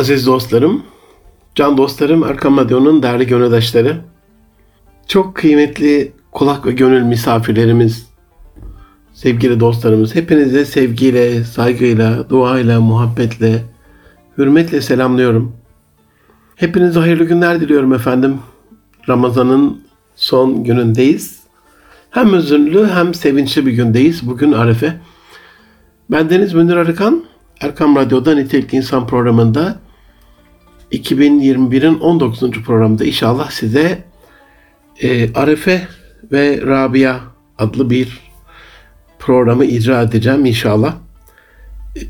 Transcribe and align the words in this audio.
Aziz 0.00 0.26
dostlarım, 0.26 0.82
can 1.54 1.76
dostlarım, 1.76 2.24
Erkam 2.24 2.56
Radyo'nun 2.56 3.02
değerli 3.02 3.26
gönüldaşları, 3.26 3.96
çok 5.06 5.34
kıymetli 5.34 6.12
kulak 6.32 6.66
ve 6.66 6.72
gönül 6.72 7.02
misafirlerimiz, 7.02 8.06
sevgili 9.12 9.60
dostlarımız, 9.60 10.14
hepinize 10.14 10.64
sevgiyle, 10.64 11.44
saygıyla, 11.44 12.30
duayla, 12.30 12.80
muhabbetle, 12.80 13.64
hürmetle 14.38 14.80
selamlıyorum. 14.80 15.52
Hepinize 16.56 17.00
hayırlı 17.00 17.24
günler 17.24 17.60
diliyorum 17.60 17.92
efendim. 17.92 18.38
Ramazan'ın 19.08 19.80
son 20.16 20.64
günündeyiz. 20.64 21.40
Hem 22.10 22.34
üzünlü 22.34 22.86
hem 22.86 23.14
sevinçli 23.14 23.66
bir 23.66 23.72
gündeyiz. 23.72 24.26
Bugün 24.26 24.52
Arefe. 24.52 24.96
Ben 26.10 26.30
Deniz 26.30 26.54
Münir 26.54 26.76
Arıkan. 26.76 27.24
Erkam 27.60 27.96
Radyo'da 27.96 28.34
Nitelikli 28.34 28.76
İnsan 28.76 29.06
programında 29.06 29.80
2021'in 30.92 32.00
19. 32.00 32.50
programında 32.50 33.04
inşallah 33.04 33.50
size 33.50 34.04
e, 35.02 35.32
Arefe 35.32 35.88
ve 36.32 36.60
Rabia 36.66 37.18
adlı 37.58 37.90
bir 37.90 38.20
programı 39.18 39.64
icra 39.64 40.02
edeceğim 40.02 40.46
inşallah. 40.46 40.96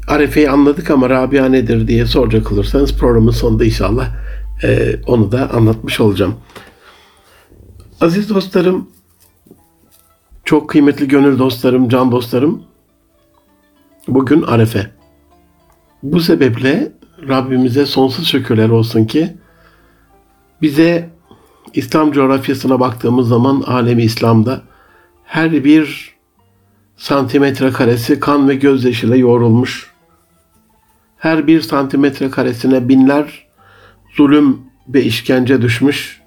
Arefe'yi 0.09 0.51
anladık 0.51 0.91
ama 0.91 1.11
Rabia 1.11 1.49
nedir 1.49 1.89
diye 1.89 2.07
soracak 2.07 2.53
olursanız 2.53 2.99
programın 2.99 3.31
sonunda 3.31 3.65
inşallah 3.65 4.17
e, 4.63 4.97
onu 5.07 5.33
da 5.33 5.51
anlatmış 5.51 6.01
olacağım. 6.01 6.35
Aziz 8.01 8.29
dostlarım, 8.29 8.89
çok 10.45 10.71
kıymetli 10.71 11.09
gönül 11.09 11.39
dostlarım, 11.39 11.89
can 11.89 12.13
dostlarım, 12.13 12.63
bugün 14.09 14.43
Arefe. 14.43 14.91
Bu 16.03 16.21
sebeple 16.21 16.93
Rabbimize 17.29 17.87
sonsuz 17.87 18.29
şükürler 18.29 18.69
olsun 18.69 19.05
ki 19.05 19.37
bize 20.63 21.11
İslam 21.75 22.13
coğrafyasına 22.13 22.81
baktığımız 22.81 23.29
zaman 23.29 23.61
alemi 23.67 24.03
İslam'da 24.03 24.63
her 25.25 25.65
bir 25.65 26.15
santimetre 26.97 27.71
karesi 27.71 28.21
kan 28.21 28.49
ve 28.49 28.55
gözyaşıyla 28.55 29.17
yoğrulmuş. 29.17 29.91
Her 31.17 31.47
bir 31.47 31.61
santimetre 31.61 32.31
karesine 32.31 32.89
binler 32.89 33.47
zulüm 34.17 34.59
ve 34.89 35.03
işkence 35.03 35.63
düşmüş 35.63 36.21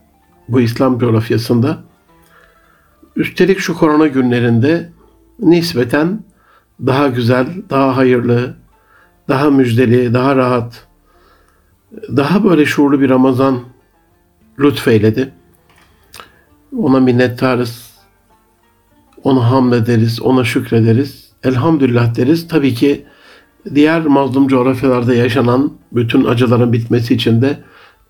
bu 0.50 0.62
İslam 0.62 1.00
coğrafyasında. 1.00 1.84
Üstelik 3.16 3.60
şu 3.60 3.78
korona 3.78 4.08
günlerinde 4.08 4.90
nispeten 5.40 6.24
daha 6.86 7.08
güzel, 7.08 7.48
daha 7.70 7.98
hayırlı, 7.98 8.56
daha 9.28 9.50
müjdeli, 9.50 10.14
daha 10.14 10.36
rahat, 10.36 10.88
daha 11.94 12.44
böyle 12.44 12.66
şuurlu 12.66 13.02
bir 13.02 13.10
Ramazan 13.10 13.60
lütfeyledi. 14.60 15.34
Ona 16.78 17.00
minnettarız. 17.00 17.94
Ona 19.24 19.52
hamd 19.52 19.74
ederiz, 19.74 20.22
ona 20.22 20.44
şükrederiz. 20.44 21.32
Elhamdülillah 21.44 22.16
deriz. 22.16 22.48
Tabii 22.48 22.74
ki 22.74 23.06
diğer 23.76 24.06
mazlum 24.06 24.48
coğrafyalarda 24.48 25.14
yaşanan 25.14 25.74
bütün 25.92 26.26
acıların 26.26 26.74
bitmesi 26.74 27.14
için 27.14 27.42
de 27.42 27.60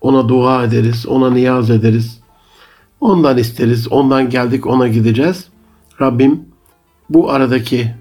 ona 0.00 0.28
dua 0.28 0.64
ederiz, 0.64 1.06
ona 1.06 1.30
niyaz 1.30 1.70
ederiz. 1.70 2.20
Ondan 3.00 3.38
isteriz, 3.38 3.92
ondan 3.92 4.30
geldik, 4.30 4.66
ona 4.66 4.88
gideceğiz. 4.88 5.48
Rabbim 6.00 6.44
bu 7.10 7.30
aradaki 7.30 7.94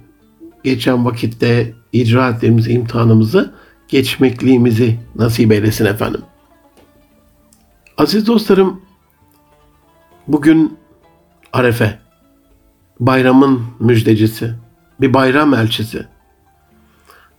geçen 0.64 1.06
vakitte 1.06 1.74
icra 1.94 2.30
ettiğimiz 2.30 2.70
imtihanımızı 2.70 3.54
geçmekliğimizi 3.88 5.00
nasip 5.16 5.52
eylesin 5.52 5.86
efendim. 5.86 6.22
Aziz 7.98 8.28
dostlarım, 8.28 8.82
bugün 10.28 10.78
Arefe, 11.54 12.00
bayramın 13.00 13.62
müjdecisi, 13.80 14.54
bir 15.02 15.14
bayram 15.14 15.54
elçisi. 15.54 16.08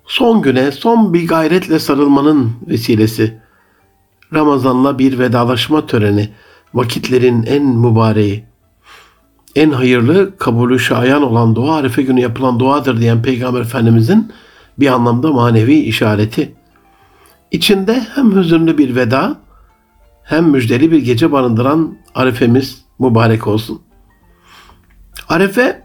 Son 0.06 0.43
güne 0.43 0.73
son 0.73 1.15
bir 1.15 1.29
gayretle 1.29 1.79
sarılmanın 1.79 2.53
vesilesi. 2.69 3.39
Ramazan'la 4.34 4.99
bir 4.99 5.19
vedalaşma 5.19 5.87
töreni, 5.87 6.31
vakitlerin 6.75 7.43
en 7.43 7.65
mübareği 7.65 8.45
en 9.56 9.71
hayırlı 9.71 10.37
kabulü 10.39 10.79
şayan 10.79 11.23
olan 11.23 11.55
dua 11.56 11.77
Arefe 11.77 12.03
günü 12.03 12.21
yapılan 12.21 12.61
duadır 12.61 13.00
diyen 13.00 13.23
Peygamber 13.23 13.61
Efendimizin 13.61 14.33
bir 14.79 14.89
anlamda 14.89 15.33
manevi 15.33 15.75
işareti. 15.75 16.55
İçinde 17.51 18.07
hem 18.15 18.37
hüzünlü 18.37 18.79
bir 18.79 18.97
veda 18.97 19.37
hem 20.23 20.45
müjdeli 20.51 20.91
bir 20.91 20.99
gece 20.99 21.33
barındıran 21.33 21.99
Arefemiz 22.15 22.85
mübarek 22.99 23.47
olsun. 23.47 23.83
Arefe, 25.29 25.85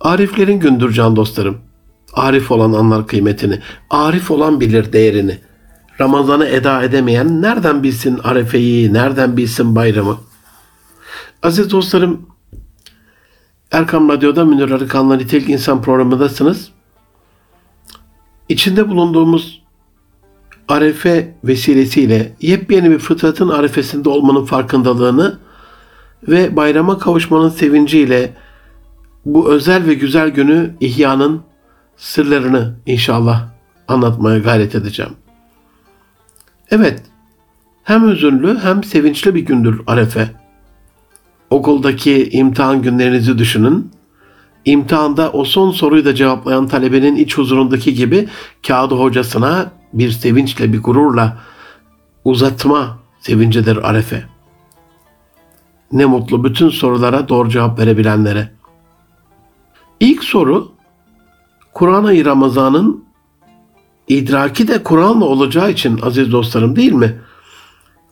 Ariflerin 0.00 0.60
gündür 0.60 0.92
can 0.92 1.16
dostlarım. 1.16 1.58
Arif 2.12 2.50
olan 2.50 2.72
anlar 2.72 3.06
kıymetini, 3.06 3.58
arif 3.90 4.30
olan 4.30 4.60
bilir 4.60 4.92
değerini. 4.92 5.38
Ramazan'ı 6.00 6.46
eda 6.46 6.82
edemeyen 6.82 7.42
nereden 7.42 7.82
bilsin 7.82 8.20
Arefe'yi, 8.24 8.92
nereden 8.92 9.36
bilsin 9.36 9.76
bayramı? 9.76 10.18
Aziz 11.42 11.70
dostlarım, 11.70 12.26
Erkam 13.72 14.08
Radyo'da 14.08 14.44
Münir 14.44 14.70
Arıkan'la 14.70 15.16
Nitelik 15.16 15.48
İnsan 15.48 15.82
programındasınız. 15.82 16.71
İçinde 18.52 18.88
bulunduğumuz 18.88 19.62
arefe 20.68 21.34
vesilesiyle 21.44 22.32
yepyeni 22.40 22.90
bir 22.90 22.98
fıtratın 22.98 23.48
arefesinde 23.48 24.08
olmanın 24.08 24.44
farkındalığını 24.44 25.38
ve 26.28 26.56
bayrama 26.56 26.98
kavuşmanın 26.98 27.48
sevinciyle 27.48 28.34
bu 29.24 29.50
özel 29.50 29.86
ve 29.86 29.94
güzel 29.94 30.28
günü 30.28 30.74
ihyanın 30.80 31.42
sırlarını 31.96 32.74
inşallah 32.86 33.48
anlatmaya 33.88 34.38
gayret 34.38 34.74
edeceğim. 34.74 35.12
Evet, 36.70 37.02
hem 37.84 38.10
hüzünlü 38.10 38.58
hem 38.58 38.84
sevinçli 38.84 39.34
bir 39.34 39.40
gündür 39.40 39.80
Arefe 39.86 40.30
okuldaki 41.50 42.30
imtihan 42.30 42.82
günlerinizi 42.82 43.38
düşünün. 43.38 43.90
İmtihanda 44.64 45.32
o 45.32 45.44
son 45.44 45.70
soruyu 45.70 46.04
da 46.04 46.14
cevaplayan 46.14 46.68
talebenin 46.68 47.16
iç 47.16 47.38
huzurundaki 47.38 47.94
gibi 47.94 48.28
kağıdı 48.66 48.94
hocasına 48.94 49.72
bir 49.92 50.10
sevinçle, 50.10 50.72
bir 50.72 50.82
gururla 50.82 51.38
uzatma 52.24 52.98
sevincidir 53.20 53.88
arefe. 53.88 54.24
Ne 55.92 56.04
mutlu 56.04 56.44
bütün 56.44 56.68
sorulara 56.68 57.28
doğru 57.28 57.48
cevap 57.48 57.78
verebilenlere. 57.78 58.52
İlk 60.00 60.24
soru 60.24 60.72
Kur'an 61.72 62.04
ayı 62.04 62.24
Ramazan'ın 62.24 63.04
idraki 64.08 64.68
de 64.68 64.82
Kur'an'la 64.82 65.24
olacağı 65.24 65.70
için 65.70 66.00
aziz 66.02 66.32
dostlarım 66.32 66.76
değil 66.76 66.92
mi? 66.92 67.20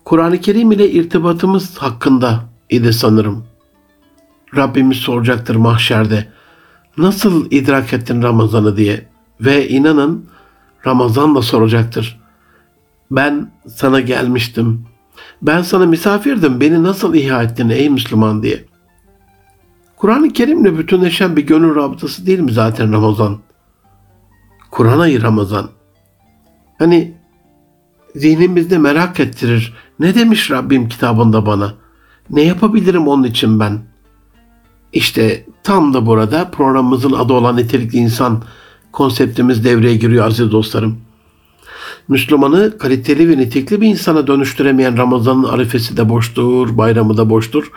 Kur'an-ı 0.05 0.41
Kerim 0.41 0.72
ile 0.72 0.91
irtibatımız 0.91 1.78
hakkında 1.78 2.41
idi 2.71 2.93
sanırım. 2.93 3.44
Rabbimiz 4.56 4.97
soracaktır 4.97 5.56
mahşerde. 5.56 6.28
Nasıl 6.99 7.47
idrak 7.51 7.93
ettin 7.93 8.23
Ramazan'ı 8.23 8.77
diye. 8.77 9.06
Ve 9.41 9.69
inanın 9.69 10.25
Ramazan 10.87 11.34
da 11.34 11.43
soracaktır. 11.43 12.21
Ben 13.11 13.51
sana 13.69 14.01
gelmiştim. 14.01 14.84
Ben 15.43 15.62
sana 15.62 15.87
misafirdim. 15.87 16.61
Beni 16.61 16.83
nasıl 16.83 17.15
ihya 17.15 17.43
ettin 17.43 17.69
ey 17.69 17.91
Müslüman 17.91 18.43
diye. 18.43 18.65
Kur'an-ı 19.97 20.33
Kerim'le 20.33 20.79
bütünleşen 20.79 21.37
bir 21.37 21.47
gönül 21.47 21.75
rabıtası 21.75 22.27
değil 22.27 22.41
mi 22.41 22.53
zaten 22.53 22.93
Ramazan? 22.93 23.39
Kur'an 24.71 24.99
ayı 24.99 25.23
Ramazan. 25.23 25.69
Hani 26.79 27.15
zihnimizde 28.14 28.79
merak 28.79 29.20
ettirir. 29.20 29.75
Ne 30.00 30.14
demiş 30.14 30.50
Rabbim 30.50 30.88
kitabında 30.88 31.47
bana? 31.47 31.75
Ne 32.31 32.43
yapabilirim 32.43 33.09
onun 33.09 33.25
için 33.25 33.61
ben? 33.61 33.89
İşte 34.92 35.46
tam 35.62 35.94
da 35.94 36.06
burada 36.06 36.50
programımızın 36.50 37.12
adı 37.12 37.32
olan 37.32 37.56
nitelikli 37.56 37.98
insan 37.98 38.42
konseptimiz 38.92 39.64
devreye 39.64 39.96
giriyor 39.96 40.26
aziz 40.26 40.52
dostlarım. 40.52 40.98
Müslümanı 42.08 42.78
kaliteli 42.78 43.28
ve 43.28 43.38
nitelikli 43.38 43.81
bir 43.81 43.88
insana 43.88 44.26
dönüştüremeyen 44.26 44.98
Ramazan'ın 44.98 45.44
arifesi 45.44 45.96
de 45.96 46.08
boştur, 46.08 46.78
bayramı 46.78 47.16
da 47.16 47.31
boştur. 47.31 47.72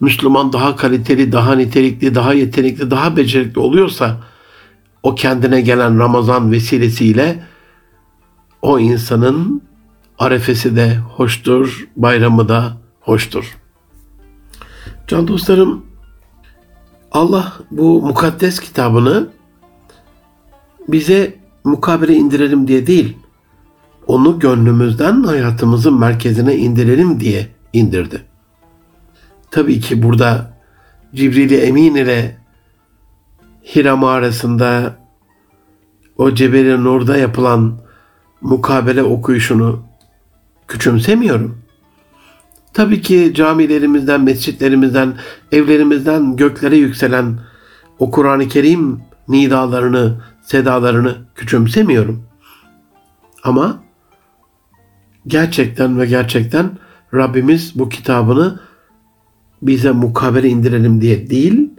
Müslüman 0.00 0.52
daha 0.52 0.76
kaliteli, 0.76 1.32
daha 1.32 1.54
nitelikli, 1.54 2.14
daha 2.14 2.34
yetenekli, 2.34 2.90
daha 2.90 3.16
becerikli 3.16 3.60
oluyorsa 3.60 4.16
o 5.02 5.14
kendine 5.14 5.60
gelen 5.60 5.98
Ramazan 5.98 6.52
vesilesiyle 6.52 7.44
o 8.62 8.78
insanın 8.78 9.62
arefesi 10.18 10.76
de 10.76 10.96
hoştur, 10.96 11.88
bayramı 11.96 12.48
da 12.48 12.76
hoştur. 13.00 13.56
Can 15.06 15.28
dostlarım 15.28 15.87
Allah 17.12 17.52
bu 17.70 18.02
mukaddes 18.02 18.60
kitabını 18.60 19.28
bize 20.88 21.34
mukabele 21.64 22.14
indirelim 22.14 22.68
diye 22.68 22.86
değil, 22.86 23.16
onu 24.06 24.38
gönlümüzden 24.38 25.22
hayatımızın 25.22 25.98
merkezine 26.00 26.56
indirelim 26.56 27.20
diye 27.20 27.48
indirdi. 27.72 28.22
Tabii 29.50 29.80
ki 29.80 30.02
burada 30.02 30.58
Cibril-i 31.14 31.56
Emin 31.56 31.94
ile 31.94 32.38
Hira 33.74 33.96
mağarasında 33.96 34.98
o 36.18 36.34
Cebeli 36.34 36.84
Nur'da 36.84 37.16
yapılan 37.16 37.78
mukabele 38.40 39.02
okuyuşunu 39.02 39.84
küçümsemiyorum. 40.68 41.67
Tabii 42.72 43.02
ki 43.02 43.32
camilerimizden, 43.34 44.20
mescitlerimizden, 44.20 45.14
evlerimizden 45.52 46.36
göklere 46.36 46.76
yükselen 46.76 47.38
o 47.98 48.10
Kur'an-ı 48.10 48.48
Kerim 48.48 49.00
nidalarını, 49.28 50.20
sedalarını 50.42 51.16
küçümsemiyorum. 51.34 52.22
Ama 53.44 53.82
gerçekten 55.26 56.00
ve 56.00 56.06
gerçekten 56.06 56.70
Rabbimiz 57.14 57.78
bu 57.78 57.88
kitabını 57.88 58.60
bize 59.62 59.92
mukabele 59.92 60.48
indirelim 60.48 61.00
diye 61.00 61.30
değil, 61.30 61.70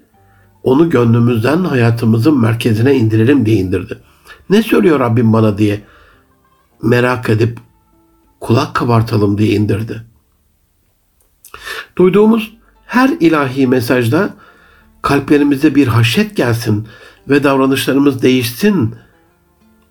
onu 0.63 0.89
gönlümüzden 0.89 1.57
hayatımızın 1.57 2.41
merkezine 2.41 2.95
indirelim 2.95 3.45
diye 3.45 3.57
indirdi. 3.57 3.97
Ne 4.49 4.63
söylüyor 4.63 4.99
Rabbim 4.99 5.33
bana 5.33 5.57
diye 5.57 5.81
merak 6.83 7.29
edip 7.29 7.59
kulak 8.39 8.75
kabartalım 8.75 9.37
diye 9.37 9.55
indirdi. 9.55 10.08
Duyduğumuz 11.99 12.53
her 12.85 13.09
ilahi 13.09 13.67
mesajda 13.67 14.29
kalplerimize 15.01 15.75
bir 15.75 15.87
haşet 15.87 16.35
gelsin 16.35 16.87
ve 17.29 17.43
davranışlarımız 17.43 18.21
değişsin, 18.21 18.95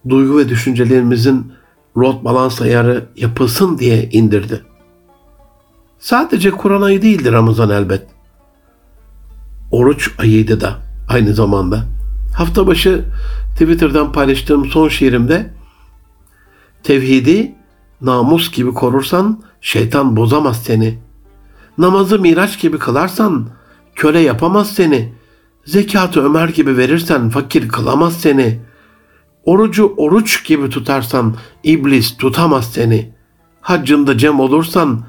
duygu 0.08 0.38
ve 0.38 0.48
düşüncelerimizin 0.48 1.52
rot 1.96 2.24
balans 2.24 2.62
ayarı 2.62 3.08
yapılsın 3.16 3.78
diye 3.78 4.08
indirdi. 4.12 4.62
Sadece 5.98 6.50
Kur'an 6.50 6.82
ayı 6.82 7.02
değildir 7.02 7.32
Ramazan 7.32 7.70
elbet. 7.70 8.06
Oruç 9.70 10.10
ayıydı 10.18 10.60
da 10.60 10.78
aynı 11.08 11.34
zamanda. 11.34 11.84
Hafta 12.36 12.66
başı 12.66 13.04
Twitter'dan 13.52 14.12
paylaştığım 14.12 14.66
son 14.66 14.88
şiirimde 14.88 15.50
tevhidi 16.82 17.54
namus 18.00 18.52
gibi 18.52 18.74
korursan 18.74 19.42
şeytan 19.60 20.16
bozamaz 20.16 20.62
seni. 20.62 21.07
Namazı 21.78 22.18
miraç 22.18 22.60
gibi 22.60 22.78
kılarsan 22.78 23.48
köle 23.94 24.20
yapamaz 24.20 24.72
seni. 24.72 25.14
Zekatı 25.64 26.24
Ömer 26.24 26.48
gibi 26.48 26.76
verirsen 26.76 27.30
fakir 27.30 27.68
kılamaz 27.68 28.20
seni. 28.20 28.60
Orucu 29.44 29.94
oruç 29.96 30.44
gibi 30.44 30.70
tutarsan 30.70 31.36
iblis 31.64 32.16
tutamaz 32.16 32.72
seni. 32.72 33.12
Haccında 33.60 34.18
cem 34.18 34.40
olursan 34.40 35.04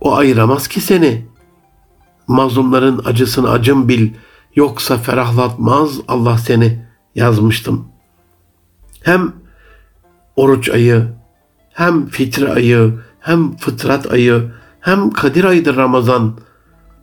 o 0.00 0.14
ayıramaz 0.16 0.68
ki 0.68 0.80
seni. 0.80 1.26
Mazlumların 2.28 3.02
acısını 3.04 3.50
acım 3.50 3.88
bil, 3.88 4.10
yoksa 4.54 4.98
ferahlatmaz 4.98 6.00
Allah 6.08 6.38
seni 6.38 6.86
yazmıştım. 7.14 7.88
Hem 9.02 9.32
oruç 10.36 10.68
ayı, 10.68 11.08
hem 11.72 12.06
fitre 12.06 12.52
ayı, 12.52 12.98
hem 13.20 13.56
fıtrat 13.56 14.12
ayı, 14.12 14.50
hem 14.86 15.10
Kadir 15.10 15.44
ayıdır 15.44 15.76
Ramazan. 15.76 16.38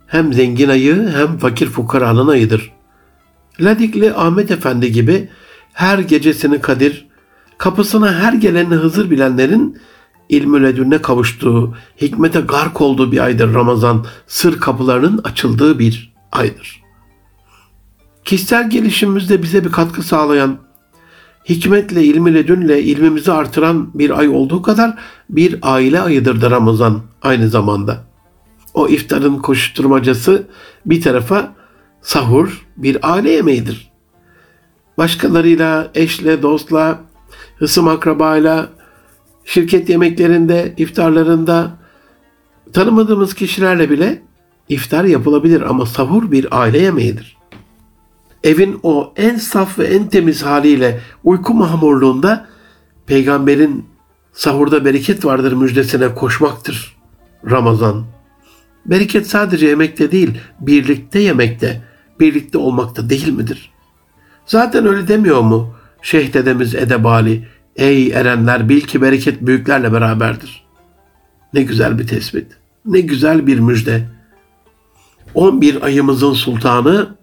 Hem 0.06 0.32
zengin 0.32 0.68
ayı 0.68 1.08
hem 1.16 1.38
fakir 1.38 1.66
fukaranın 1.66 2.28
ayıdır. 2.28 2.72
Ladikli 3.60 4.14
Ahmet 4.14 4.50
Efendi 4.50 4.92
gibi 4.92 5.28
her 5.72 5.98
gecesini 5.98 6.60
Kadir, 6.60 7.06
kapısına 7.58 8.14
her 8.14 8.32
geleni 8.32 8.74
Hızır 8.74 9.10
bilenlerin 9.10 9.78
ilmü 10.28 10.62
ledünne 10.62 11.02
kavuştuğu, 11.02 11.74
hikmete 12.00 12.40
gark 12.40 12.80
olduğu 12.80 13.12
bir 13.12 13.18
aydır 13.18 13.54
Ramazan, 13.54 14.06
sır 14.26 14.60
kapılarının 14.60 15.20
açıldığı 15.24 15.78
bir 15.78 16.14
aydır. 16.32 16.82
Kişisel 18.24 18.70
gelişimimizde 18.70 19.42
bize 19.42 19.64
bir 19.64 19.72
katkı 19.72 20.02
sağlayan, 20.02 20.58
hikmetle, 21.48 22.04
ilmi 22.04 22.34
ledünle 22.34 22.82
ilmimizi 22.82 23.32
artıran 23.32 23.90
bir 23.94 24.18
ay 24.18 24.28
olduğu 24.28 24.62
kadar 24.62 24.98
bir 25.30 25.58
aile 25.62 26.00
ayıdır 26.00 26.40
da 26.40 26.50
Ramazan 26.50 27.02
aynı 27.22 27.48
zamanda. 27.48 28.04
O 28.74 28.88
iftarın 28.88 29.38
koşuşturmacası 29.38 30.46
bir 30.86 31.02
tarafa 31.02 31.54
sahur 32.02 32.66
bir 32.76 33.12
aile 33.12 33.30
yemeğidir. 33.30 33.90
Başkalarıyla, 34.98 35.90
eşle, 35.94 36.42
dostla, 36.42 37.00
hısım 37.58 37.88
akrabayla, 37.88 38.68
şirket 39.44 39.88
yemeklerinde, 39.88 40.74
iftarlarında 40.76 41.70
tanımadığımız 42.72 43.34
kişilerle 43.34 43.90
bile 43.90 44.22
iftar 44.68 45.04
yapılabilir 45.04 45.62
ama 45.62 45.86
sahur 45.86 46.30
bir 46.30 46.60
aile 46.60 46.78
yemeğidir. 46.78 47.36
Evin 48.44 48.80
o 48.82 49.12
en 49.16 49.36
saf 49.36 49.78
ve 49.78 49.84
en 49.84 50.08
temiz 50.08 50.42
haliyle 50.42 51.00
uyku 51.24 51.54
mahmurluğunda 51.54 52.46
peygamberin 53.06 53.84
sahurda 54.32 54.84
bereket 54.84 55.24
vardır 55.24 55.52
müjdesine 55.52 56.14
koşmaktır 56.14 56.96
Ramazan. 57.50 58.04
Bereket 58.86 59.26
sadece 59.26 59.66
yemekte 59.66 60.12
değil, 60.12 60.38
birlikte 60.60 61.18
yemekte, 61.18 61.82
birlikte 62.20 62.58
olmakta 62.58 63.10
değil 63.10 63.28
midir? 63.28 63.72
Zaten 64.46 64.86
öyle 64.86 65.08
demiyor 65.08 65.40
mu 65.40 65.74
Şeyh 66.04 66.32
dedemiz 66.32 66.74
Edebali? 66.74 67.48
Ey 67.76 68.12
erenler 68.12 68.68
bil 68.68 68.80
ki 68.80 69.02
bereket 69.02 69.40
büyüklerle 69.40 69.92
beraberdir. 69.92 70.64
Ne 71.54 71.62
güzel 71.62 71.98
bir 71.98 72.06
tespit. 72.06 72.46
Ne 72.86 73.00
güzel 73.00 73.46
bir 73.46 73.58
müjde. 73.58 74.08
11 75.34 75.82
ayımızın 75.82 76.32
sultanı, 76.32 77.16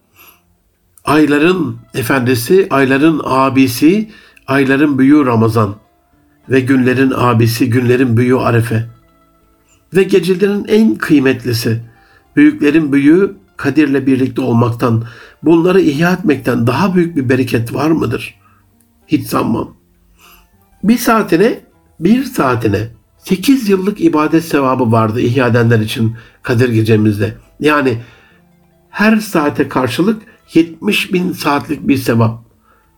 ayların 1.11 1.77
efendisi, 1.93 2.67
ayların 2.69 3.21
abisi, 3.23 4.09
ayların 4.47 4.99
büyüğü 4.99 5.25
Ramazan 5.25 5.75
ve 6.49 6.59
günlerin 6.59 7.13
abisi, 7.15 7.69
günlerin 7.69 8.17
büyüğü 8.17 8.37
Arefe 8.37 8.89
ve 9.93 10.03
gecelerin 10.03 10.65
en 10.67 10.95
kıymetlisi, 10.95 11.81
büyüklerin 12.35 12.93
büyüğü 12.93 13.35
Kadir'le 13.57 14.07
birlikte 14.07 14.41
olmaktan, 14.41 15.03
bunları 15.43 15.81
ihya 15.81 16.11
etmekten 16.13 16.67
daha 16.67 16.95
büyük 16.95 17.15
bir 17.15 17.29
bereket 17.29 17.73
var 17.73 17.91
mıdır? 17.91 18.35
Hiç 19.07 19.27
sanmam. 19.27 19.73
Bir 20.83 20.97
saatine, 20.97 21.59
bir 21.99 22.23
saatine 22.23 22.87
8 23.17 23.69
yıllık 23.69 24.01
ibadet 24.01 24.45
sevabı 24.45 24.91
vardı 24.91 25.21
ihya 25.21 25.47
edenler 25.47 25.79
için 25.79 26.15
Kadir 26.43 26.69
gecemizde. 26.69 27.33
Yani 27.59 27.97
her 28.89 29.17
saate 29.17 29.67
karşılık 29.67 30.30
70 30.53 31.13
bin 31.13 31.31
saatlik 31.31 31.87
bir 31.87 31.97
sevap. 31.97 32.43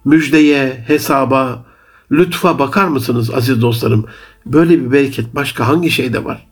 Müjdeye, 0.05 0.83
hesaba, 0.87 1.65
lütfa 2.11 2.59
bakar 2.59 2.87
mısınız 2.87 3.33
aziz 3.33 3.61
dostlarım? 3.61 4.05
Böyle 4.45 4.79
bir 4.79 4.91
bereket 4.91 5.35
başka 5.35 5.67
hangi 5.67 5.91
şeyde 5.91 6.25
var? 6.25 6.47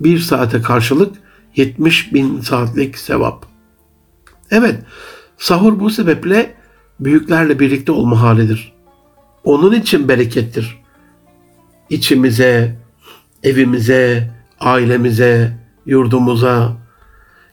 Bir 0.00 0.18
saate 0.18 0.62
karşılık 0.62 1.16
70 1.56 2.14
bin 2.14 2.40
saatlik 2.40 2.98
sevap. 2.98 3.46
Evet, 4.50 4.82
sahur 5.38 5.80
bu 5.80 5.90
sebeple 5.90 6.54
büyüklerle 7.00 7.58
birlikte 7.58 7.92
olma 7.92 8.20
halidir. 8.20 8.72
Onun 9.44 9.72
için 9.72 10.08
berekettir. 10.08 10.82
İçimize, 11.90 12.78
evimize, 13.42 14.30
ailemize, 14.60 15.58
yurdumuza, 15.86 16.81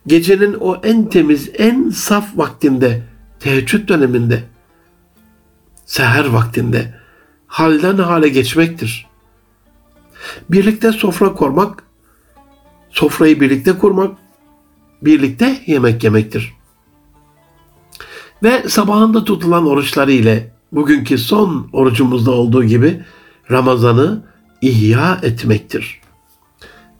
gecenin 0.06 0.56
o 0.60 0.80
en 0.82 1.08
temiz, 1.08 1.50
en 1.58 1.90
saf 1.90 2.38
vaktinde, 2.38 3.02
teheccüd 3.40 3.88
döneminde, 3.88 4.42
seher 5.86 6.24
vaktinde 6.24 6.94
halden 7.46 7.98
hale 7.98 8.28
geçmektir. 8.28 9.06
Birlikte 10.50 10.92
sofra 10.92 11.32
kurmak, 11.32 11.82
sofrayı 12.90 13.40
birlikte 13.40 13.78
kurmak, 13.78 14.18
birlikte 15.02 15.62
yemek 15.66 16.04
yemektir. 16.04 16.52
Ve 18.42 18.68
sabahında 18.68 19.24
tutulan 19.24 19.66
oruçları 19.66 20.12
ile 20.12 20.52
bugünkü 20.72 21.18
son 21.18 21.70
orucumuzda 21.72 22.30
olduğu 22.30 22.64
gibi 22.64 23.04
Ramazan'ı 23.50 24.24
ihya 24.62 25.20
etmektir. 25.22 25.99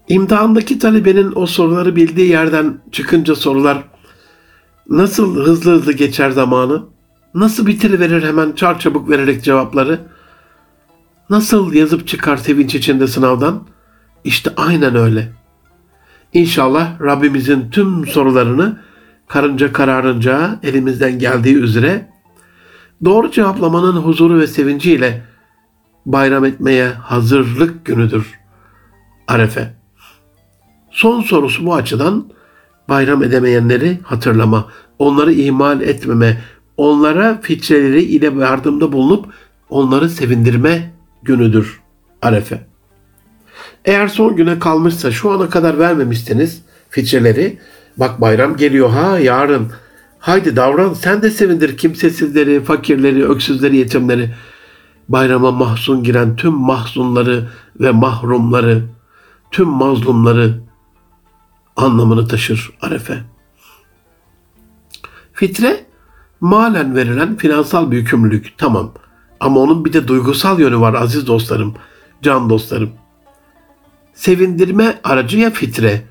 İmtihandaki 0.09 0.79
talebenin 0.79 1.33
o 1.35 1.47
soruları 1.47 1.97
bildiği 1.97 2.29
yerden 2.29 2.81
çıkınca 2.93 3.35
sorular 3.35 3.85
nasıl 4.89 5.37
hızlı 5.37 5.73
hızlı 5.73 5.93
geçer 5.93 6.31
zamanı? 6.31 6.83
Nasıl 7.35 7.67
bitiriverir 7.67 8.23
hemen 8.23 8.53
çarçabuk 8.53 9.11
vererek 9.11 9.45
cevapları? 9.45 10.01
Nasıl 11.31 11.73
yazıp 11.73 12.09
çıkar 12.09 12.37
sevinç 12.37 12.75
içinde 12.75 13.07
sınavdan? 13.07 13.67
İşte 14.25 14.51
aynen 14.57 14.95
öyle. 14.95 15.33
İnşallah 16.33 17.01
Rabbimizin 17.01 17.71
tüm 17.71 18.07
sorularını 18.07 18.81
karınca 19.29 19.73
kararınca 19.73 20.59
elimizden 20.63 21.19
geldiği 21.19 21.57
üzere 21.57 22.11
doğru 23.05 23.31
cevaplamanın 23.31 23.97
huzuru 23.97 24.39
ve 24.39 24.47
sevinciyle 24.47 25.23
bayram 26.07 26.45
etmeye 26.45 26.89
hazırlık 26.89 27.85
günüdür 27.85 28.41
Arefe. 29.29 29.80
Son 30.91 31.21
sorusu 31.21 31.67
bu 31.67 31.75
açıdan 31.75 32.25
bayram 32.89 33.23
edemeyenleri 33.23 33.99
hatırlama, 34.03 34.69
onları 34.99 35.33
ihmal 35.33 35.81
etmeme, 35.81 36.41
onlara 36.77 37.41
fitreleri 37.43 38.03
ile 38.03 38.27
yardımda 38.41 38.93
bulunup 38.93 39.27
onları 39.71 40.09
sevindirme 40.09 40.93
günüdür 41.23 41.81
Arefe. 42.23 42.67
Eğer 43.85 44.09
son 44.09 44.37
güne 44.37 44.59
kalmışsa 44.59 45.11
şu 45.11 45.31
ana 45.31 45.51
kadar 45.51 45.79
vermemişseniz 45.79 46.63
fitreleri 46.91 47.59
bak 47.97 48.21
bayram 48.21 48.57
geliyor 48.57 48.91
ha 48.91 49.19
yarın 49.19 49.73
haydi 50.19 50.57
davran 50.57 50.95
sen 50.95 51.23
de 51.23 51.31
sevindir 51.31 51.77
kimsesizleri, 51.77 52.65
fakirleri, 52.65 53.25
öksüzleri, 53.25 53.77
yetimleri 53.77 54.35
bayrama 55.09 55.51
mahzun 55.51 56.03
giren 56.03 56.37
tüm 56.37 56.53
mahzunları 56.53 57.49
ve 57.81 57.91
mahrumları, 57.91 58.83
tüm 59.51 59.69
mazlumları 59.69 60.61
anlamını 61.77 62.29
taşır 62.29 62.71
Arefe. 62.81 63.19
Fitre 65.33 65.85
malen 66.41 66.97
verilen 66.97 67.37
finansal 67.37 67.91
bir 67.91 67.97
yükümlülük 67.97 68.59
tamam 68.59 68.93
ama 69.41 69.61
onun 69.61 69.85
bir 69.85 69.93
de 69.93 70.09
duygusal 70.09 70.61
yönü 70.61 70.81
var 70.81 70.95
aziz 70.95 71.27
dostlarım, 71.27 71.75
can 72.23 72.51
dostlarım. 72.51 72.91
Sevindirme 74.15 75.01
aracı 75.05 75.39
ya 75.39 75.51
fitre. 75.51 76.03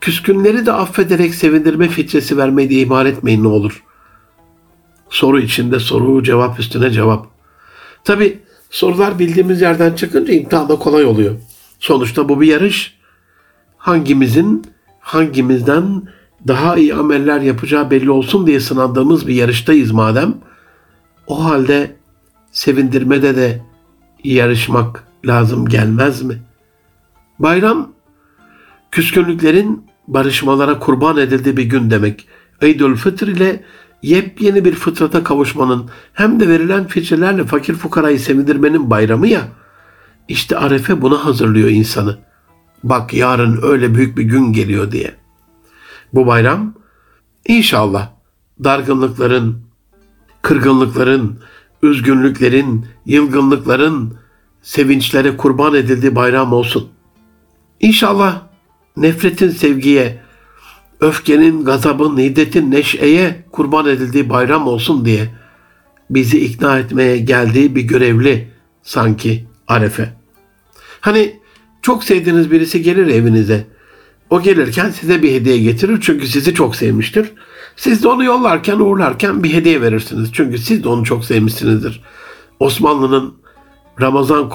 Küskünleri 0.00 0.66
de 0.66 0.72
affederek 0.72 1.34
sevindirme 1.34 1.88
fitresi 1.88 2.36
vermeyi 2.36 2.70
de 2.70 2.74
ihmal 2.74 3.06
etmeyin 3.06 3.44
ne 3.44 3.48
olur. 3.48 3.84
Soru 5.10 5.40
içinde 5.40 5.80
soru, 5.80 6.22
cevap 6.22 6.60
üstüne 6.60 6.90
cevap. 6.90 7.26
Tabi 8.04 8.42
sorular 8.70 9.18
bildiğimiz 9.18 9.60
yerden 9.60 9.92
çıkınca 9.92 10.32
imtihan 10.32 10.68
da 10.68 10.76
kolay 10.76 11.04
oluyor. 11.04 11.34
Sonuçta 11.78 12.28
bu 12.28 12.40
bir 12.40 12.46
yarış. 12.46 13.01
Hangimizin 13.82 14.62
hangimizden 15.00 16.02
daha 16.48 16.76
iyi 16.76 16.94
ameller 16.94 17.40
yapacağı 17.40 17.90
belli 17.90 18.10
olsun 18.10 18.46
diye 18.46 18.60
sınandığımız 18.60 19.26
bir 19.26 19.34
yarıştayız 19.34 19.90
madem. 19.90 20.34
O 21.26 21.44
halde 21.44 21.96
sevindirmede 22.52 23.36
de 23.36 23.62
yarışmak 24.24 25.04
lazım 25.26 25.66
gelmez 25.68 26.22
mi? 26.22 26.42
Bayram 27.38 27.92
küskünlüklerin 28.90 29.86
barışmalara 30.08 30.78
kurban 30.78 31.16
edildiği 31.16 31.56
bir 31.56 31.64
gün 31.64 31.90
demek. 31.90 32.28
Eydül 32.60 32.96
Fıtr 32.96 33.26
ile 33.26 33.64
yepyeni 34.02 34.64
bir 34.64 34.74
fıtrata 34.74 35.24
kavuşmanın 35.24 35.90
hem 36.12 36.40
de 36.40 36.48
verilen 36.48 36.86
fitrelerle 36.86 37.44
fakir 37.44 37.74
fukarayı 37.74 38.20
sevindirmenin 38.20 38.90
bayramı 38.90 39.28
ya. 39.28 39.48
İşte 40.28 40.58
Arefe 40.58 41.02
buna 41.02 41.24
hazırlıyor 41.24 41.68
insanı. 41.68 42.18
Bak 42.84 43.14
yarın 43.14 43.60
öyle 43.62 43.94
büyük 43.94 44.18
bir 44.18 44.22
gün 44.22 44.52
geliyor 44.52 44.92
diye. 44.92 45.14
Bu 46.12 46.26
bayram 46.26 46.74
inşallah 47.46 48.10
dargınlıkların, 48.64 49.62
kırgınlıkların, 50.42 51.38
üzgünlüklerin, 51.82 52.86
yılgınlıkların 53.06 54.14
sevinçlere 54.62 55.36
kurban 55.36 55.74
edildiği 55.74 56.14
bayram 56.14 56.52
olsun. 56.52 56.88
İnşallah 57.80 58.42
nefretin 58.96 59.50
sevgiye, 59.50 60.22
öfkenin, 61.00 61.64
gazabın, 61.64 62.18
hiddetin 62.18 62.70
neşeye 62.70 63.44
kurban 63.52 63.86
edildiği 63.86 64.30
bayram 64.30 64.66
olsun 64.66 65.04
diye 65.04 65.30
bizi 66.10 66.40
ikna 66.40 66.78
etmeye 66.78 67.18
geldiği 67.18 67.76
bir 67.76 67.82
görevli 67.82 68.50
sanki 68.82 69.46
Arefe. 69.68 70.12
Hani 71.00 71.40
çok 71.82 72.04
sevdiğiniz 72.04 72.50
birisi 72.50 72.82
gelir 72.82 73.06
evinize. 73.06 73.66
O 74.30 74.42
gelirken 74.42 74.90
size 74.90 75.22
bir 75.22 75.32
hediye 75.32 75.58
getirir 75.58 75.98
çünkü 76.00 76.26
sizi 76.26 76.54
çok 76.54 76.76
sevmiştir. 76.76 77.32
Siz 77.76 78.02
de 78.02 78.08
onu 78.08 78.24
yollarken 78.24 78.78
uğurlarken 78.78 79.42
bir 79.42 79.52
hediye 79.52 79.80
verirsiniz. 79.80 80.30
Çünkü 80.32 80.58
siz 80.58 80.84
de 80.84 80.88
onu 80.88 81.04
çok 81.04 81.24
sevmişsinizdir. 81.24 82.02
Osmanlı'nın 82.60 83.34
Ramazan 84.00 84.50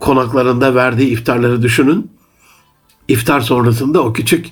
konaklarında 0.00 0.74
verdiği 0.74 1.08
iftarları 1.08 1.62
düşünün. 1.62 2.10
İftar 3.08 3.40
sonrasında 3.40 4.02
o 4.02 4.12
küçük 4.12 4.46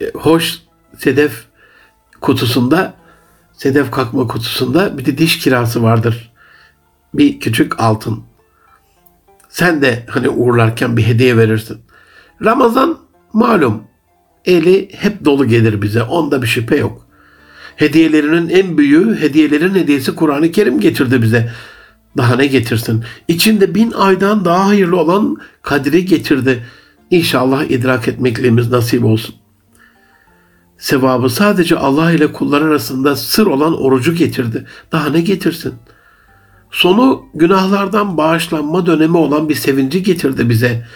e, 0.00 0.10
hoş 0.14 0.58
sedef 0.98 1.44
kutusunda 2.20 2.94
sedef 3.52 3.90
kakma 3.90 4.26
kutusunda 4.26 4.98
bir 4.98 5.04
de 5.04 5.18
diş 5.18 5.38
kirası 5.38 5.82
vardır. 5.82 6.32
Bir 7.14 7.40
küçük 7.40 7.80
altın. 7.80 8.24
Sen 9.54 9.82
de 9.82 10.06
hani 10.08 10.28
uğurlarken 10.28 10.96
bir 10.96 11.06
hediye 11.06 11.36
verirsin. 11.36 11.78
Ramazan 12.44 12.98
malum 13.32 13.82
eli 14.44 14.88
hep 14.92 15.24
dolu 15.24 15.48
gelir 15.48 15.82
bize. 15.82 16.02
Onda 16.02 16.42
bir 16.42 16.46
şüphe 16.46 16.76
yok. 16.76 17.06
Hediyelerinin 17.76 18.48
en 18.48 18.78
büyüğü, 18.78 19.20
hediyelerin 19.20 19.74
hediyesi 19.74 20.14
Kur'an-ı 20.14 20.50
Kerim 20.50 20.80
getirdi 20.80 21.22
bize. 21.22 21.52
Daha 22.16 22.36
ne 22.36 22.46
getirsin? 22.46 23.04
İçinde 23.28 23.74
bin 23.74 23.92
aydan 23.92 24.44
daha 24.44 24.66
hayırlı 24.66 24.96
olan 24.96 25.36
kadri 25.62 26.04
getirdi. 26.06 26.66
İnşallah 27.10 27.64
idrak 27.64 28.08
etmekliğimiz 28.08 28.70
nasip 28.70 29.04
olsun. 29.04 29.34
Sevabı 30.78 31.30
sadece 31.30 31.76
Allah 31.76 32.12
ile 32.12 32.32
kullar 32.32 32.62
arasında 32.62 33.16
sır 33.16 33.46
olan 33.46 33.82
orucu 33.82 34.14
getirdi. 34.14 34.66
Daha 34.92 35.08
ne 35.08 35.20
getirsin? 35.20 35.74
Sonu 36.74 37.26
günahlardan 37.34 38.16
bağışlanma 38.16 38.86
dönemi 38.86 39.16
olan 39.16 39.48
bir 39.48 39.54
sevinci 39.54 40.02
getirdi 40.02 40.48
bize. 40.48 40.86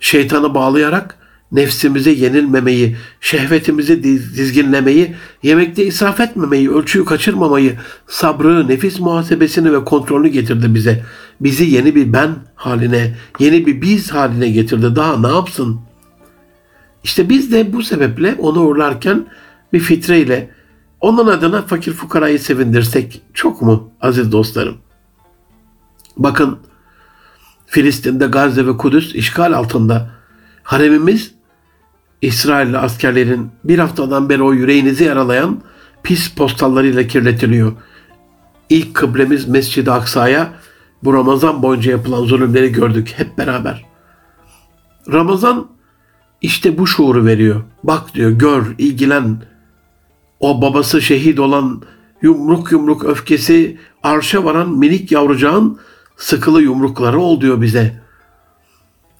Şeytanı 0.00 0.54
bağlayarak 0.54 1.18
nefsimize 1.52 2.10
yenilmemeyi, 2.10 2.96
şehvetimizi 3.20 4.02
dizginlemeyi, 4.02 5.14
yemekte 5.42 5.86
israf 5.86 6.20
etmemeyi, 6.20 6.70
ölçüyü 6.70 7.04
kaçırmamayı, 7.04 7.78
sabrı, 8.06 8.68
nefis 8.68 9.00
muhasebesini 9.00 9.72
ve 9.72 9.84
kontrolünü 9.84 10.28
getirdi 10.28 10.74
bize. 10.74 11.04
Bizi 11.40 11.64
yeni 11.64 11.94
bir 11.94 12.12
ben 12.12 12.30
haline, 12.54 13.14
yeni 13.38 13.66
bir 13.66 13.82
biz 13.82 14.12
haline 14.12 14.50
getirdi. 14.50 14.96
Daha 14.96 15.18
ne 15.18 15.28
yapsın? 15.28 15.80
İşte 17.04 17.28
biz 17.28 17.52
de 17.52 17.72
bu 17.72 17.82
sebeple 17.82 18.34
onu 18.38 18.60
uğurlarken 18.60 19.26
bir 19.72 19.80
fitreyle 19.80 20.55
onun 21.00 21.26
adına 21.26 21.62
fakir 21.62 21.92
fukarayı 21.92 22.38
sevindirsek 22.38 23.22
çok 23.34 23.62
mu 23.62 23.90
aziz 24.00 24.32
dostlarım? 24.32 24.76
Bakın 26.16 26.58
Filistin'de 27.66 28.26
Gazze 28.26 28.66
ve 28.66 28.76
Kudüs 28.76 29.14
işgal 29.14 29.52
altında. 29.52 30.10
Haremimiz 30.62 31.34
İsrailli 32.22 32.78
askerlerin 32.78 33.50
bir 33.64 33.78
haftadan 33.78 34.28
beri 34.28 34.42
o 34.42 34.52
yüreğinizi 34.52 35.04
yaralayan 35.04 35.60
pis 36.02 36.34
postallarıyla 36.34 37.06
kirletiliyor. 37.06 37.72
İlk 38.68 38.94
kıblemiz 38.94 39.48
Mescid-i 39.48 39.90
Aksa'ya 39.90 40.52
bu 41.04 41.14
Ramazan 41.14 41.62
boyunca 41.62 41.90
yapılan 41.90 42.24
zulümleri 42.24 42.72
gördük 42.72 43.14
hep 43.16 43.38
beraber. 43.38 43.84
Ramazan 45.12 45.66
işte 46.42 46.78
bu 46.78 46.86
şuuru 46.86 47.26
veriyor. 47.26 47.62
Bak 47.84 48.14
diyor 48.14 48.30
gör, 48.30 48.74
ilgilen. 48.78 49.42
O 50.40 50.62
babası 50.62 51.02
şehit 51.02 51.40
olan 51.40 51.82
yumruk 52.22 52.72
yumruk 52.72 53.04
öfkesi 53.04 53.78
arşa 54.02 54.44
varan 54.44 54.70
minik 54.70 55.12
yavrucağın 55.12 55.78
sıkılı 56.16 56.62
yumrukları 56.62 57.18
ol 57.18 57.40
diyor 57.40 57.60
bize. 57.60 58.02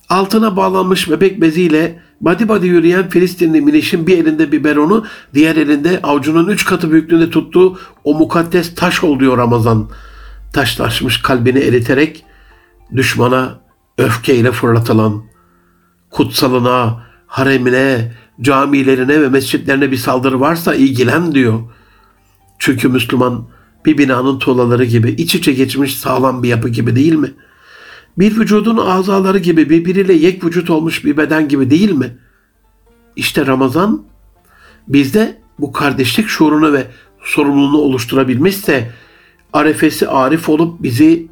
Altına 0.08 0.56
bağlanmış 0.56 1.10
bebek 1.10 1.40
beziyle 1.40 2.02
badi 2.20 2.48
badi 2.48 2.66
yürüyen 2.66 3.08
Filistinli 3.08 3.60
minişin 3.60 4.06
bir 4.06 4.18
elinde 4.18 4.52
biberonu, 4.52 5.04
diğer 5.34 5.56
elinde 5.56 6.00
avucunun 6.02 6.48
üç 6.48 6.64
katı 6.64 6.92
büyüklüğünde 6.92 7.30
tuttuğu 7.30 7.78
o 8.04 8.14
mukaddes 8.14 8.74
taş 8.74 9.04
ol 9.04 9.20
diyor 9.20 9.38
Ramazan. 9.38 9.90
Taşlaşmış 10.52 11.22
kalbini 11.22 11.58
eriterek 11.58 12.24
düşmana 12.96 13.60
öfkeyle 13.98 14.52
fırlatılan, 14.52 15.24
kutsalına, 16.10 17.06
haremine, 17.26 18.12
camilerine 18.40 19.22
ve 19.22 19.28
mescitlerine 19.28 19.90
bir 19.90 19.96
saldırı 19.96 20.40
varsa 20.40 20.74
ilgilen 20.74 21.34
diyor. 21.34 21.60
Çünkü 22.58 22.88
Müslüman 22.88 23.48
bir 23.84 23.98
binanın 23.98 24.38
tuğlaları 24.38 24.84
gibi 24.84 25.10
iç 25.10 25.34
içe 25.34 25.52
geçmiş 25.52 25.96
sağlam 25.96 26.42
bir 26.42 26.48
yapı 26.48 26.68
gibi 26.68 26.96
değil 26.96 27.14
mi? 27.14 27.32
Bir 28.18 28.36
vücudun 28.38 28.76
azaları 28.76 29.38
gibi 29.38 29.70
birbiriyle 29.70 30.12
yek 30.12 30.44
vücut 30.44 30.70
olmuş 30.70 31.04
bir 31.04 31.16
beden 31.16 31.48
gibi 31.48 31.70
değil 31.70 31.90
mi? 31.90 32.18
İşte 33.16 33.46
Ramazan 33.46 34.02
bizde 34.88 35.38
bu 35.58 35.72
kardeşlik 35.72 36.28
şuurunu 36.28 36.72
ve 36.72 36.86
sorumluluğunu 37.22 37.78
oluşturabilmişse 37.78 38.92
arefesi 39.52 40.08
arif 40.08 40.48
olup 40.48 40.82
bizi 40.82 41.28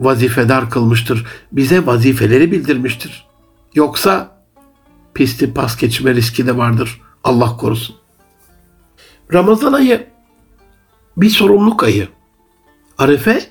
vazifedar 0.00 0.70
kılmıştır. 0.70 1.26
Bize 1.52 1.86
vazifeleri 1.86 2.52
bildirmiştir. 2.52 3.26
Yoksa 3.74 4.35
pisti 5.16 5.54
pas 5.54 5.76
geçme 5.76 6.14
riski 6.14 6.46
de 6.46 6.56
vardır. 6.56 7.00
Allah 7.24 7.56
korusun. 7.56 7.96
Ramazan 9.32 9.72
ayı 9.72 10.06
bir 11.16 11.30
sorumluluk 11.30 11.82
ayı. 11.82 12.08
Arefe 12.98 13.42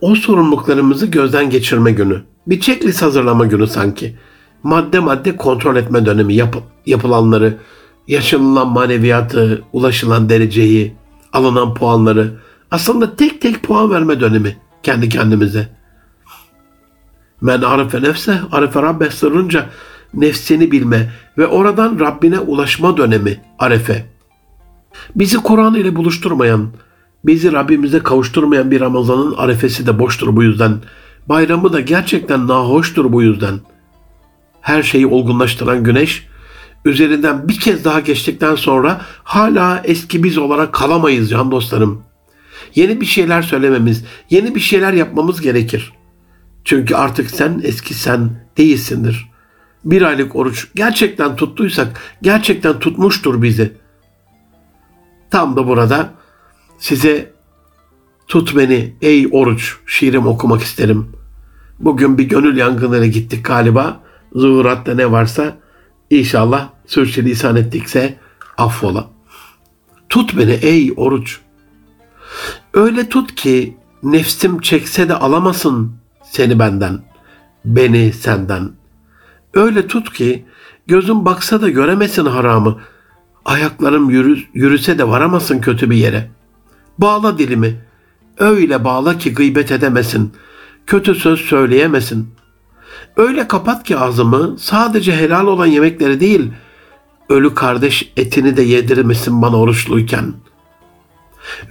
o 0.00 0.14
sorumluluklarımızı 0.14 1.06
gözden 1.06 1.50
geçirme 1.50 1.92
günü. 1.92 2.22
Bir 2.46 2.60
checklist 2.60 3.02
hazırlama 3.02 3.46
günü 3.46 3.66
sanki. 3.66 4.16
Madde 4.62 4.98
madde 4.98 5.36
kontrol 5.36 5.76
etme 5.76 6.06
dönemi 6.06 6.34
yap, 6.34 6.56
yapılanları, 6.86 7.58
yaşanılan 8.08 8.68
maneviyatı, 8.68 9.64
ulaşılan 9.72 10.28
dereceyi, 10.28 10.94
alınan 11.32 11.74
puanları. 11.74 12.40
Aslında 12.70 13.16
tek 13.16 13.40
tek 13.40 13.62
puan 13.62 13.90
verme 13.90 14.20
dönemi 14.20 14.56
kendi 14.82 15.08
kendimize. 15.08 15.68
Men 17.40 17.62
arife 17.62 18.02
nefse, 18.02 18.40
arife 18.52 18.82
rabbe 18.82 19.10
sırrınca 19.10 19.70
nefsini 20.14 20.70
bilme 20.70 21.10
ve 21.38 21.46
oradan 21.46 22.00
Rabbine 22.00 22.38
ulaşma 22.38 22.96
dönemi 22.96 23.40
arefe. 23.58 24.06
Bizi 25.16 25.36
Kur'an 25.36 25.74
ile 25.74 25.96
buluşturmayan, 25.96 26.70
bizi 27.24 27.52
Rabbimize 27.52 27.98
kavuşturmayan 27.98 28.70
bir 28.70 28.80
Ramazan'ın 28.80 29.34
arefesi 29.36 29.86
de 29.86 29.98
boştur 29.98 30.36
bu 30.36 30.42
yüzden. 30.42 30.76
Bayramı 31.26 31.72
da 31.72 31.80
gerçekten 31.80 32.48
nahoştur 32.48 33.12
bu 33.12 33.22
yüzden. 33.22 33.60
Her 34.60 34.82
şeyi 34.82 35.06
olgunlaştıran 35.06 35.84
güneş, 35.84 36.26
üzerinden 36.84 37.48
bir 37.48 37.60
kez 37.60 37.84
daha 37.84 38.00
geçtikten 38.00 38.54
sonra 38.54 39.00
hala 39.24 39.82
eski 39.84 40.24
biz 40.24 40.38
olarak 40.38 40.72
kalamayız 40.72 41.30
can 41.30 41.50
dostlarım. 41.50 42.02
Yeni 42.74 43.00
bir 43.00 43.06
şeyler 43.06 43.42
söylememiz, 43.42 44.04
yeni 44.30 44.54
bir 44.54 44.60
şeyler 44.60 44.92
yapmamız 44.92 45.40
gerekir. 45.40 45.92
Çünkü 46.64 46.94
artık 46.94 47.30
sen 47.30 47.60
eski 47.64 47.94
sen 47.94 48.30
değilsindir. 48.56 49.28
Bir 49.84 50.02
aylık 50.02 50.36
oruç 50.36 50.68
gerçekten 50.74 51.36
tuttuysak 51.36 52.00
gerçekten 52.22 52.78
tutmuştur 52.78 53.42
bizi. 53.42 53.72
Tam 55.30 55.56
da 55.56 55.68
burada 55.68 56.10
size 56.78 57.32
tut 58.28 58.56
beni 58.56 58.94
ey 59.02 59.28
oruç 59.32 59.76
şiirim 59.86 60.26
okumak 60.26 60.62
isterim. 60.62 61.12
Bugün 61.78 62.18
bir 62.18 62.24
gönül 62.24 62.56
yangınları 62.56 63.06
gittik 63.06 63.44
galiba. 63.44 64.00
Zuhuratta 64.34 64.94
ne 64.94 65.10
varsa 65.10 65.56
inşallah 66.10 66.68
sürçülisan 66.86 67.56
ettikse 67.56 68.16
affola. 68.56 69.10
Tut 70.08 70.38
beni 70.38 70.52
ey 70.52 70.92
oruç. 70.96 71.40
Öyle 72.74 73.08
tut 73.08 73.34
ki 73.34 73.76
nefsim 74.02 74.60
çekse 74.60 75.08
de 75.08 75.14
alamasın 75.14 75.92
seni 76.22 76.58
benden, 76.58 77.02
beni 77.64 78.12
senden. 78.12 78.77
Öyle 79.54 79.86
tut 79.86 80.12
ki 80.12 80.44
gözüm 80.86 81.24
baksa 81.24 81.62
da 81.62 81.68
göremesin 81.68 82.26
haramı. 82.26 82.78
Ayaklarım 83.44 84.10
yürü, 84.10 84.38
yürüse 84.54 84.98
de 84.98 85.08
varamasın 85.08 85.60
kötü 85.60 85.90
bir 85.90 85.96
yere. 85.96 86.30
Bağla 86.98 87.38
dilimi. 87.38 87.84
Öyle 88.38 88.84
bağla 88.84 89.18
ki 89.18 89.34
gıybet 89.34 89.72
edemesin. 89.72 90.32
Kötü 90.86 91.14
söz 91.14 91.40
söyleyemesin. 91.40 92.34
Öyle 93.16 93.48
kapat 93.48 93.84
ki 93.84 93.98
ağzımı 93.98 94.56
sadece 94.58 95.16
helal 95.16 95.46
olan 95.46 95.66
yemekleri 95.66 96.20
değil, 96.20 96.52
ölü 97.28 97.54
kardeş 97.54 98.12
etini 98.16 98.56
de 98.56 98.62
yedirmesin 98.62 99.42
bana 99.42 99.56
oruçluyken. 99.56 100.34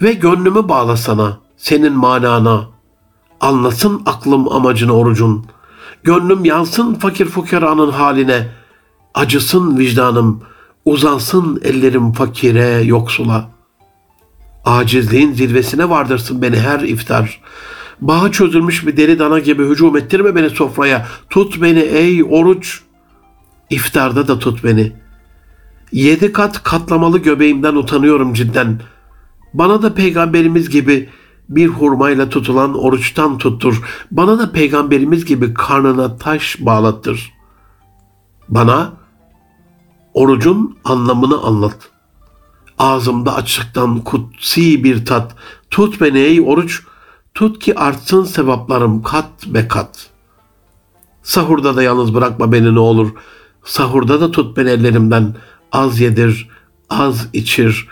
Ve 0.01 0.13
gönlümü 0.13 0.69
bağla 0.69 0.97
sana, 0.97 1.37
senin 1.57 1.93
manana. 1.93 2.69
Anlasın 3.39 4.01
aklım 4.05 4.51
amacını 4.51 4.93
orucun. 4.93 5.45
Gönlüm 6.03 6.45
yansın 6.45 6.93
fakir 6.93 7.25
fukeranın 7.25 7.91
haline. 7.91 8.47
Acısın 9.13 9.77
vicdanım, 9.77 10.43
uzansın 10.85 11.61
ellerim 11.63 12.11
fakire 12.11 12.81
yoksula. 12.83 13.49
Acizliğin 14.65 15.33
zirvesine 15.33 15.89
vardırsın 15.89 16.41
beni 16.41 16.59
her 16.59 16.79
iftar. 16.79 17.41
Bağı 18.01 18.31
çözülmüş 18.31 18.87
bir 18.87 18.97
deri 18.97 19.19
dana 19.19 19.39
gibi 19.39 19.69
hücum 19.69 19.97
ettirme 19.97 20.35
beni 20.35 20.49
sofraya. 20.49 21.07
Tut 21.29 21.61
beni 21.61 21.79
ey 21.79 22.23
oruç. 22.23 22.81
İftarda 23.69 24.27
da 24.27 24.39
tut 24.39 24.63
beni. 24.63 24.91
Yedi 25.91 26.33
kat 26.33 26.63
katlamalı 26.63 27.19
göbeğimden 27.19 27.75
utanıyorum 27.75 28.33
cidden. 28.33 28.81
Bana 29.53 29.81
da 29.81 29.93
peygamberimiz 29.93 30.69
gibi 30.69 31.09
bir 31.49 31.67
hurmayla 31.67 32.29
tutulan 32.29 32.79
oruçtan 32.79 33.37
tuttur. 33.37 33.81
Bana 34.11 34.39
da 34.39 34.51
peygamberimiz 34.51 35.25
gibi 35.25 35.53
karnına 35.53 36.17
taş 36.17 36.57
bağlattır. 36.59 37.33
Bana 38.49 38.93
orucun 40.13 40.77
anlamını 40.83 41.41
anlat. 41.41 41.89
Ağzımda 42.77 43.35
açlıktan 43.35 43.99
kutsi 43.99 44.83
bir 44.83 45.05
tat. 45.05 45.35
Tut 45.71 46.01
beni 46.01 46.19
ey 46.19 46.41
oruç, 46.41 46.83
tut 47.33 47.59
ki 47.59 47.79
artsın 47.79 48.23
sevaplarım 48.23 49.03
kat 49.03 49.47
be 49.47 49.67
kat. 49.67 50.09
Sahurda 51.23 51.75
da 51.75 51.83
yalnız 51.83 52.13
bırakma 52.13 52.51
beni 52.51 52.75
ne 52.75 52.79
olur. 52.79 53.11
Sahurda 53.63 54.21
da 54.21 54.31
tut 54.31 54.57
beni 54.57 54.69
ellerimden. 54.69 55.35
Az 55.71 55.99
yedir, 55.99 56.49
az 56.89 57.27
içir. 57.33 57.87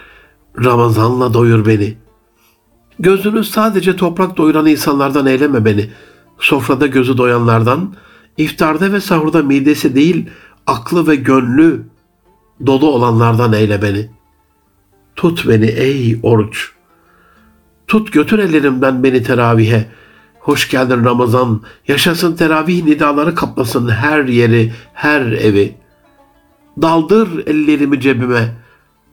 Ramazanla 0.63 1.33
doyur 1.33 1.65
beni.'' 1.65 2.04
Gözünü 2.99 3.43
sadece 3.43 3.95
toprak 3.95 4.37
doyuran 4.37 4.65
insanlardan 4.65 5.25
eyleme 5.25 5.65
beni. 5.65 5.89
Sofrada 6.39 6.87
gözü 6.87 7.17
doyanlardan, 7.17 7.95
iftarda 8.37 8.93
ve 8.93 8.99
sahurda 8.99 9.43
midesi 9.43 9.95
değil, 9.95 10.29
aklı 10.67 11.07
ve 11.07 11.15
gönlü 11.15 11.83
dolu 12.65 12.89
olanlardan 12.91 13.53
eyle 13.53 13.81
beni. 13.81 14.09
Tut 15.15 15.47
beni 15.47 15.65
ey 15.65 16.19
oruç. 16.23 16.71
Tut 17.87 18.13
götür 18.13 18.39
ellerimden 18.39 19.03
beni 19.03 19.23
teravihe. 19.23 19.85
Hoş 20.39 20.69
geldin 20.69 21.05
Ramazan. 21.05 21.61
Yaşasın 21.87 22.35
teravih 22.35 22.83
nidaları 22.83 23.35
kaplasın 23.35 23.89
her 23.89 24.25
yeri, 24.25 24.73
her 24.93 25.21
evi. 25.21 25.75
Daldır 26.81 27.47
ellerimi 27.47 27.99
cebime. 27.99 28.55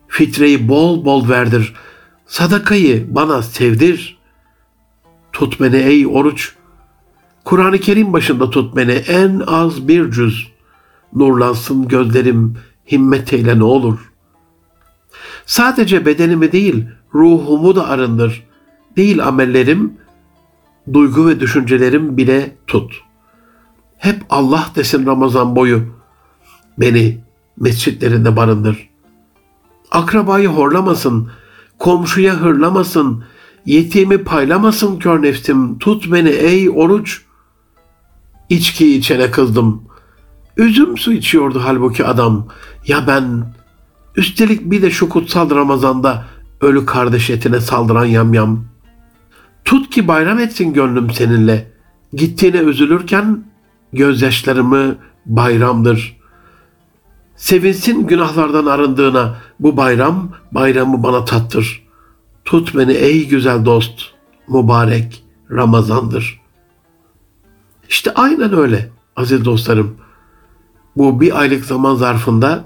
Fitreyi 0.07 0.69
bol 0.69 1.05
bol 1.05 1.29
verdir.'' 1.29 1.92
Sadakayı 2.33 3.15
bana 3.15 3.41
sevdir. 3.41 4.17
Tut 5.33 5.61
beni 5.61 5.75
ey 5.75 6.07
oruç. 6.07 6.55
Kur'an-ı 7.45 7.77
Kerim 7.77 8.13
başında 8.13 8.49
tut 8.49 8.75
beni 8.75 8.91
en 8.91 9.41
az 9.47 9.87
bir 9.87 10.11
cüz. 10.11 10.51
Nurlansın 11.15 11.87
gözlerim 11.87 12.57
himmet 12.91 13.33
eyle 13.33 13.59
ne 13.59 13.63
olur. 13.63 14.11
Sadece 15.45 16.05
bedenimi 16.05 16.51
değil 16.51 16.85
ruhumu 17.13 17.75
da 17.75 17.87
arındır. 17.87 18.43
Değil 18.97 19.27
amellerim, 19.27 19.93
duygu 20.93 21.27
ve 21.27 21.39
düşüncelerim 21.39 22.17
bile 22.17 22.55
tut. 22.67 22.93
Hep 23.97 24.21
Allah 24.29 24.65
desin 24.75 25.05
Ramazan 25.05 25.55
boyu. 25.55 25.81
Beni 26.77 27.23
mescitlerinde 27.57 28.35
barındır. 28.35 28.89
Akrabayı 29.91 30.47
horlamasın.'' 30.47 31.42
Komşuya 31.83 32.33
hırlamasın, 32.33 33.23
yetimi 33.65 34.17
paylamasın 34.17 34.99
kör 34.99 35.21
nefsim, 35.21 35.79
tut 35.79 36.11
beni 36.11 36.29
ey 36.29 36.69
oruç. 36.69 37.21
İçki 38.49 38.95
içene 38.95 39.31
kızdım. 39.31 39.83
Üzüm 40.57 40.97
su 40.97 41.13
içiyordu 41.13 41.61
halbuki 41.63 42.05
adam. 42.05 42.47
Ya 42.87 43.07
ben, 43.07 43.53
üstelik 44.15 44.71
bir 44.71 44.81
de 44.81 44.91
şu 44.91 45.09
kutsal 45.09 45.49
Ramazan'da 45.49 46.25
ölü 46.61 46.85
kardeş 46.85 47.29
etine 47.29 47.59
saldıran 47.59 48.05
yamyam. 48.05 48.65
Tut 49.65 49.89
ki 49.89 50.07
bayram 50.07 50.39
etsin 50.39 50.73
gönlüm 50.73 51.11
seninle. 51.11 51.71
Gittiğine 52.13 52.57
üzülürken 52.57 53.43
gözyaşlarımı 53.93 54.95
bayramdır. 55.25 56.17
Sevinsin 57.35 58.07
günahlardan 58.07 58.65
arındığına 58.65 59.35
bu 59.59 59.77
bayram 59.77 60.31
bayramı 60.51 61.03
bana 61.03 61.25
tattır. 61.25 61.83
Tut 62.45 62.75
beni 62.77 62.91
ey 62.91 63.27
güzel 63.27 63.65
dost, 63.65 64.01
mübarek 64.47 65.23
Ramazandır. 65.51 66.41
İşte 67.89 68.13
aynen 68.13 68.57
öyle 68.57 68.89
aziz 69.15 69.45
dostlarım. 69.45 69.97
Bu 70.97 71.21
bir 71.21 71.39
aylık 71.39 71.65
zaman 71.65 71.95
zarfında 71.95 72.63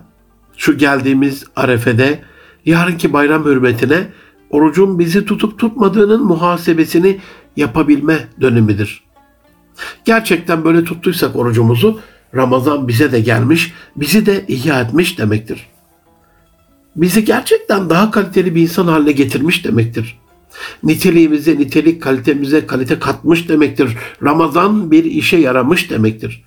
şu 0.57 0.77
geldiğimiz 0.77 1.45
arefede 1.55 2.21
yarınki 2.65 3.13
bayram 3.13 3.45
hürmetine 3.45 4.07
orucun 4.49 4.99
bizi 4.99 5.25
tutup 5.25 5.59
tutmadığının 5.59 6.25
muhasebesini 6.25 7.19
yapabilme 7.55 8.27
dönemidir. 8.41 9.03
Gerçekten 10.05 10.63
böyle 10.63 10.83
tuttuysak 10.83 11.35
orucumuzu 11.35 11.99
Ramazan 12.37 12.87
bize 12.87 13.11
de 13.11 13.19
gelmiş, 13.19 13.73
bizi 13.95 14.25
de 14.25 14.45
ihya 14.47 14.81
etmiş 14.81 15.17
demektir. 15.17 15.67
Bizi 16.95 17.25
gerçekten 17.25 17.89
daha 17.89 18.11
kaliteli 18.11 18.55
bir 18.55 18.61
insan 18.61 18.87
haline 18.87 19.11
getirmiş 19.11 19.65
demektir. 19.65 20.19
Niteliğimize 20.83 21.59
nitelik, 21.59 22.03
kalitemize 22.03 22.67
kalite 22.67 22.99
katmış 22.99 23.49
demektir. 23.49 23.97
Ramazan 24.23 24.91
bir 24.91 25.03
işe 25.03 25.37
yaramış 25.37 25.89
demektir. 25.89 26.43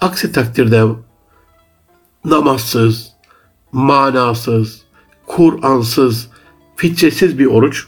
Aksi 0.00 0.32
takdirde 0.32 0.84
namazsız, 2.24 3.12
manasız, 3.72 4.82
Kur'ansız, 5.26 6.28
fitresiz 6.76 7.38
bir 7.38 7.46
oruç 7.46 7.86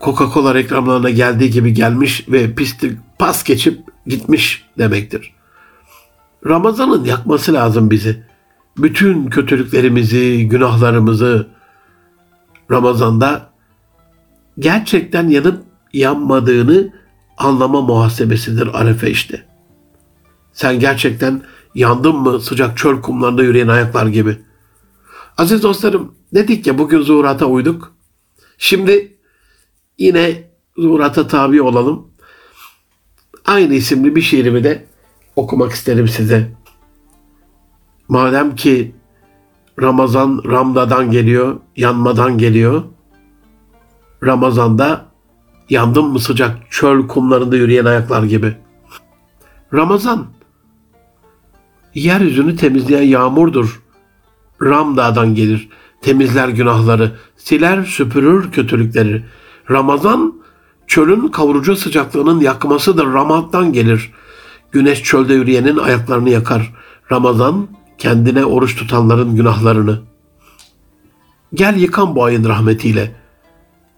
Coca-Cola 0.00 0.54
reklamlarına 0.54 1.10
geldiği 1.10 1.50
gibi 1.50 1.74
gelmiş 1.74 2.28
ve 2.28 2.54
pisti 2.54 2.98
pas 3.18 3.44
geçip 3.44 3.80
gitmiş 4.06 4.64
demektir. 4.78 5.37
Ramazan'ın 6.46 7.04
yakması 7.04 7.52
lazım 7.52 7.90
bizi. 7.90 8.22
Bütün 8.78 9.26
kötülüklerimizi, 9.26 10.48
günahlarımızı 10.48 11.48
Ramazan'da 12.70 13.50
gerçekten 14.58 15.28
yanıp 15.28 15.64
yanmadığını 15.92 16.92
anlama 17.38 17.80
muhasebesidir 17.80 18.80
arefe 18.80 19.10
işte. 19.10 19.44
Sen 20.52 20.80
gerçekten 20.80 21.42
yandın 21.74 22.16
mı 22.16 22.40
sıcak 22.40 22.78
çöl 22.78 23.00
kumlarında 23.00 23.42
yürüyen 23.42 23.68
ayaklar 23.68 24.06
gibi. 24.06 24.38
Aziz 25.38 25.62
dostlarım 25.62 26.14
dedik 26.34 26.66
ya 26.66 26.78
bugün 26.78 27.00
zuhurata 27.00 27.46
uyduk. 27.46 27.92
Şimdi 28.58 29.16
yine 29.98 30.50
zuhurata 30.76 31.26
tabi 31.26 31.62
olalım. 31.62 32.08
Aynı 33.44 33.74
isimli 33.74 34.16
bir 34.16 34.22
şiirimi 34.22 34.64
de 34.64 34.87
okumak 35.38 35.72
isterim 35.72 36.08
size. 36.08 36.52
Madem 38.08 38.56
ki 38.56 38.94
Ramazan 39.82 40.42
Ramda'dan 40.46 41.10
geliyor, 41.10 41.56
yanmadan 41.76 42.38
geliyor. 42.38 42.82
Ramazan'da 44.24 45.06
yandım 45.70 46.12
mı 46.12 46.20
sıcak 46.20 46.70
çöl 46.70 47.08
kumlarında 47.08 47.56
yürüyen 47.56 47.84
ayaklar 47.84 48.22
gibi. 48.22 48.56
Ramazan 49.74 50.26
yeryüzünü 51.94 52.56
temizleyen 52.56 53.02
yağmurdur. 53.02 53.82
Ramda'dan 54.62 55.34
gelir. 55.34 55.68
Temizler 56.02 56.48
günahları, 56.48 57.12
siler 57.36 57.84
süpürür 57.84 58.52
kötülükleri. 58.52 59.24
Ramazan 59.70 60.34
çölün 60.86 61.28
kavurucu 61.28 61.76
sıcaklığının 61.76 62.40
yakmasıdır. 62.40 63.06
Ramad'dan 63.06 63.72
gelir. 63.72 64.12
Güneş 64.72 65.02
çölde 65.02 65.34
yürüyenin 65.34 65.76
ayaklarını 65.76 66.30
yakar. 66.30 66.72
Ramazan 67.12 67.68
kendine 67.98 68.44
oruç 68.44 68.76
tutanların 68.76 69.36
günahlarını. 69.36 70.00
Gel 71.54 71.76
yıkan 71.76 72.14
bu 72.14 72.24
ayın 72.24 72.44
rahmetiyle. 72.44 73.16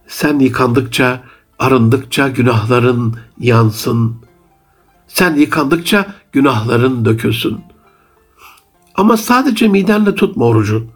Sen 0.07 0.39
yıkandıkça, 0.39 1.23
arındıkça 1.59 2.29
günahların 2.29 3.17
yansın. 3.39 4.17
Sen 5.09 5.35
yıkandıkça 5.35 6.15
günahların 6.33 7.05
dökülsün. 7.05 7.61
Ama 8.95 9.17
sadece 9.17 9.69
midenle 9.69 10.15
tutma 10.15 10.45
orucu. 10.45 10.87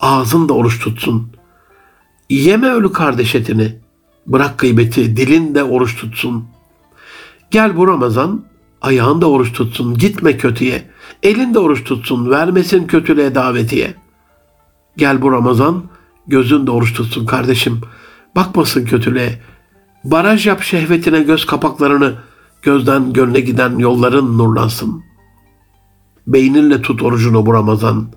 Ağzın 0.00 0.48
da 0.48 0.52
oruç 0.52 0.80
tutsun. 0.80 1.32
Yeme 2.30 2.68
ölü 2.68 2.92
kardeş 2.92 3.34
etini. 3.34 3.78
Bırak 4.26 4.58
gıybeti, 4.58 5.16
dilin 5.16 5.54
de 5.54 5.64
oruç 5.64 5.96
tutsun. 5.96 6.44
Gel 7.50 7.76
bu 7.76 7.88
Ramazan, 7.88 8.44
ayağın 8.82 9.20
da 9.20 9.30
oruç 9.30 9.52
tutsun, 9.52 9.98
gitme 9.98 10.36
kötüye. 10.36 10.90
Elin 11.22 11.54
de 11.54 11.58
oruç 11.58 11.84
tutsun, 11.84 12.30
vermesin 12.30 12.86
kötülüğe 12.86 13.34
davetiye. 13.34 13.94
Gel 14.96 15.22
bu 15.22 15.32
Ramazan, 15.32 15.84
gözün 16.26 16.66
de 16.66 16.70
oruç 16.70 16.92
tutsun 16.92 17.26
kardeşim. 17.26 17.80
Bakmasın 18.36 18.84
kötülüğe. 18.84 19.40
Baraj 20.04 20.46
yap 20.46 20.62
şehvetine 20.62 21.22
göz 21.22 21.46
kapaklarını, 21.46 22.14
gözden 22.62 23.12
gönle 23.12 23.40
giden 23.40 23.78
yolların 23.78 24.38
nurlansın. 24.38 25.02
Beyninle 26.26 26.82
tut 26.82 27.02
orucunu 27.02 27.46
bu 27.46 27.54
Ramazan. 27.54 28.08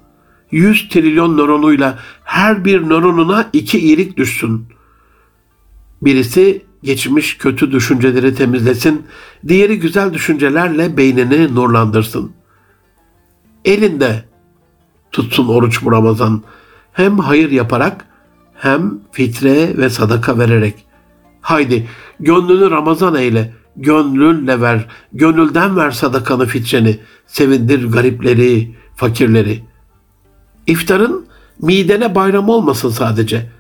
Yüz 0.52 0.90
trilyon 0.90 1.38
nöronuyla 1.38 2.00
her 2.24 2.66
bir 2.66 2.90
nöronuna 2.90 3.50
iki 3.54 3.80
iyilik 3.80 4.18
düşsün. 4.18 4.66
Birisi 6.02 6.66
geçmiş 6.84 7.38
kötü 7.38 7.72
düşünceleri 7.72 8.36
temizlesin, 8.36 9.06
diğeri 9.48 9.80
güzel 9.80 10.14
düşüncelerle 10.14 10.98
beynini 10.98 11.56
nurlandırsın. 11.56 12.32
Elinde 13.66 14.24
tutsun 15.12 15.48
oruç 15.48 15.84
bu 15.84 15.92
Ramazan. 15.92 16.44
Hem 16.94 17.20
hayır 17.20 17.52
yaparak 17.52 18.06
hem 18.54 19.00
fitre 19.12 19.78
ve 19.78 19.90
sadaka 19.90 20.40
vererek. 20.40 20.86
Haydi 21.42 21.88
gönlünü 22.20 22.72
Ramazan 22.72 23.16
eyle, 23.16 23.54
gönlünle 23.76 24.62
ver, 24.62 24.88
gönülden 25.14 25.78
ver 25.78 25.92
sadakanı 25.92 26.46
fitreni, 26.46 27.00
sevindir 27.28 27.92
garipleri, 27.92 28.76
fakirleri. 28.96 29.64
İftarın 30.68 31.26
midene 31.62 32.16
bayram 32.16 32.50
olmasın 32.50 32.90
sadece. 32.90 33.59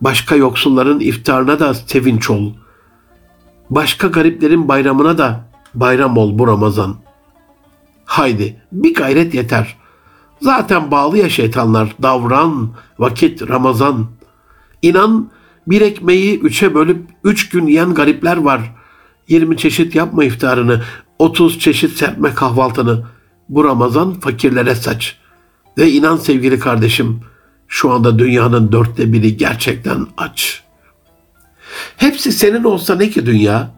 Başka 0.00 0.36
yoksulların 0.36 1.00
iftarına 1.00 1.60
da 1.60 1.74
sevinç 1.74 2.30
ol. 2.30 2.52
Başka 3.70 4.06
gariplerin 4.06 4.68
bayramına 4.68 5.18
da 5.18 5.50
bayram 5.74 6.16
ol 6.16 6.38
bu 6.38 6.46
Ramazan. 6.46 6.96
Haydi 8.04 8.62
bir 8.72 8.94
gayret 8.94 9.34
yeter. 9.34 9.76
Zaten 10.40 10.90
bağlı 10.90 11.18
ya 11.18 11.28
şeytanlar. 11.28 11.94
Davran, 12.02 12.70
vakit, 12.98 13.48
Ramazan. 13.48 14.06
İnan 14.82 15.30
bir 15.66 15.80
ekmeği 15.80 16.40
üçe 16.40 16.74
bölüp 16.74 17.06
üç 17.24 17.48
gün 17.48 17.66
yiyen 17.66 17.94
garipler 17.94 18.36
var. 18.36 18.60
Yirmi 19.28 19.56
çeşit 19.56 19.94
yapma 19.94 20.24
iftarını, 20.24 20.82
otuz 21.18 21.58
çeşit 21.58 21.96
serpme 21.96 22.34
kahvaltını. 22.34 23.04
Bu 23.48 23.64
Ramazan 23.64 24.20
fakirlere 24.20 24.74
saç. 24.74 25.16
Ve 25.78 25.90
inan 25.90 26.16
sevgili 26.16 26.58
kardeşim, 26.58 27.20
şu 27.70 27.92
anda 27.92 28.18
dünyanın 28.18 28.72
dörtte 28.72 29.12
biri 29.12 29.36
gerçekten 29.36 30.06
aç. 30.16 30.62
Hepsi 31.96 32.32
senin 32.32 32.64
olsa 32.64 32.94
ne 32.94 33.10
ki 33.10 33.26
dünya? 33.26 33.70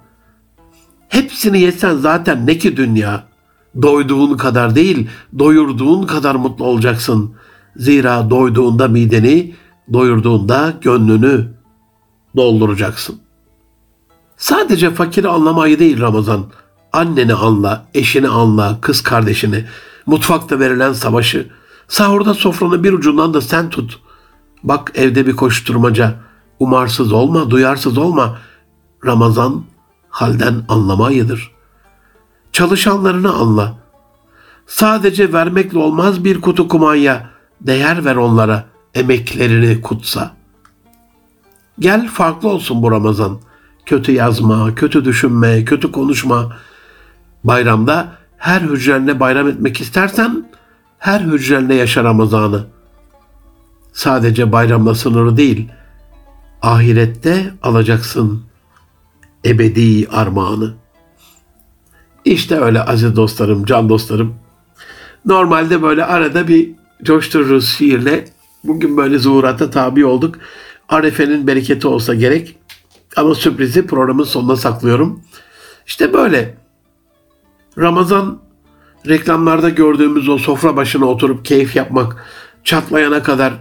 Hepsini 1.09 1.61
yesen 1.61 1.97
zaten 1.97 2.47
ne 2.47 2.59
ki 2.59 2.77
dünya? 2.77 3.25
Doyduğun 3.83 4.37
kadar 4.37 4.75
değil, 4.75 5.09
doyurduğun 5.39 6.07
kadar 6.07 6.35
mutlu 6.35 6.65
olacaksın. 6.65 7.35
Zira 7.77 8.31
doyduğunda 8.31 8.89
mideni, 8.89 9.55
doyurduğunda 9.93 10.75
gönlünü 10.81 11.49
dolduracaksın. 12.37 13.21
Sadece 14.37 14.91
fakiri 14.91 15.29
anlamayı 15.29 15.79
değil 15.79 16.01
Ramazan. 16.01 16.45
Anneni 16.93 17.35
anla, 17.35 17.87
eşini 17.95 18.29
anla, 18.29 18.79
kız 18.81 19.03
kardeşini, 19.03 19.65
mutfakta 20.07 20.61
verilen 20.61 20.93
savaşı, 20.93 21.51
sahurda 21.89 22.35
sofranı 22.35 22.85
bir 22.85 22.93
ucundan 22.93 23.35
da 23.35 23.41
sen 23.41 23.71
tut. 23.71 24.01
Bak 24.63 24.93
evde 24.95 25.27
bir 25.27 25.37
koşturmaca, 25.37 26.15
umarsız 26.59 27.13
olma, 27.13 27.51
duyarsız 27.51 27.99
olma. 27.99 28.39
Ramazan 29.07 29.65
halden 30.11 30.65
anlamayıdır. 30.69 31.51
Çalışanlarını 32.53 33.33
anla. 33.33 33.75
Sadece 34.67 35.33
vermekle 35.33 35.79
olmaz 35.79 36.25
bir 36.25 36.41
kutu 36.41 36.69
kumanya. 36.69 37.31
Değer 37.61 38.05
ver 38.05 38.17
onlara, 38.17 38.65
emeklerini 38.95 39.81
kutsa. 39.81 40.37
Gel 41.79 42.09
farklı 42.09 42.49
olsun 42.49 42.83
bu 42.83 42.91
Ramazan. 42.91 43.41
Kötü 43.87 44.13
yazma, 44.13 44.75
kötü 44.75 45.05
düşünme, 45.05 45.65
kötü 45.65 45.93
konuşma. 45.93 46.57
Bayramda 47.45 48.09
her 48.37 48.61
hücrenle 48.61 49.21
bayram 49.21 49.49
etmek 49.49 49.81
istersen 49.81 50.45
her 51.03 51.21
hücrenle 51.21 51.75
yaşa 51.75 52.05
Ramazan'ı. 52.05 52.67
Sadece 53.93 54.53
bayramla 54.53 54.95
sınırı 54.95 55.37
değil, 55.37 55.69
ahirette 56.63 57.55
alacaksın 57.63 58.43
ebedi 59.45 60.09
armağanı. 60.09 60.75
İşte 62.25 62.61
öyle 62.61 62.83
aziz 62.83 63.17
dostlarım, 63.17 63.65
can 63.65 63.89
dostlarım. 63.89 64.35
Normalde 65.25 65.83
böyle 65.83 66.05
arada 66.05 66.49
bir 66.49 66.71
coştururuz 67.03 67.69
şiirle. 67.69 68.25
Bugün 68.65 68.97
böyle 68.97 69.19
zuhurata 69.19 69.71
tabi 69.71 70.05
olduk. 70.05 70.39
Arefe'nin 70.89 71.47
bereketi 71.47 71.89
olsa 71.89 72.15
gerek. 72.15 72.59
Ama 73.17 73.35
sürprizi 73.35 73.87
programın 73.87 74.25
sonuna 74.25 74.57
saklıyorum. 74.57 75.23
İşte 75.87 76.13
böyle. 76.13 76.59
Ramazan 77.79 78.42
reklamlarda 79.09 79.69
gördüğümüz 79.69 80.29
o 80.29 80.39
sofra 80.39 80.77
başına 80.77 81.07
oturup 81.07 81.45
keyif 81.45 81.77
yapmak, 81.77 82.27
çatlayana 82.65 83.23
kadar 83.23 83.53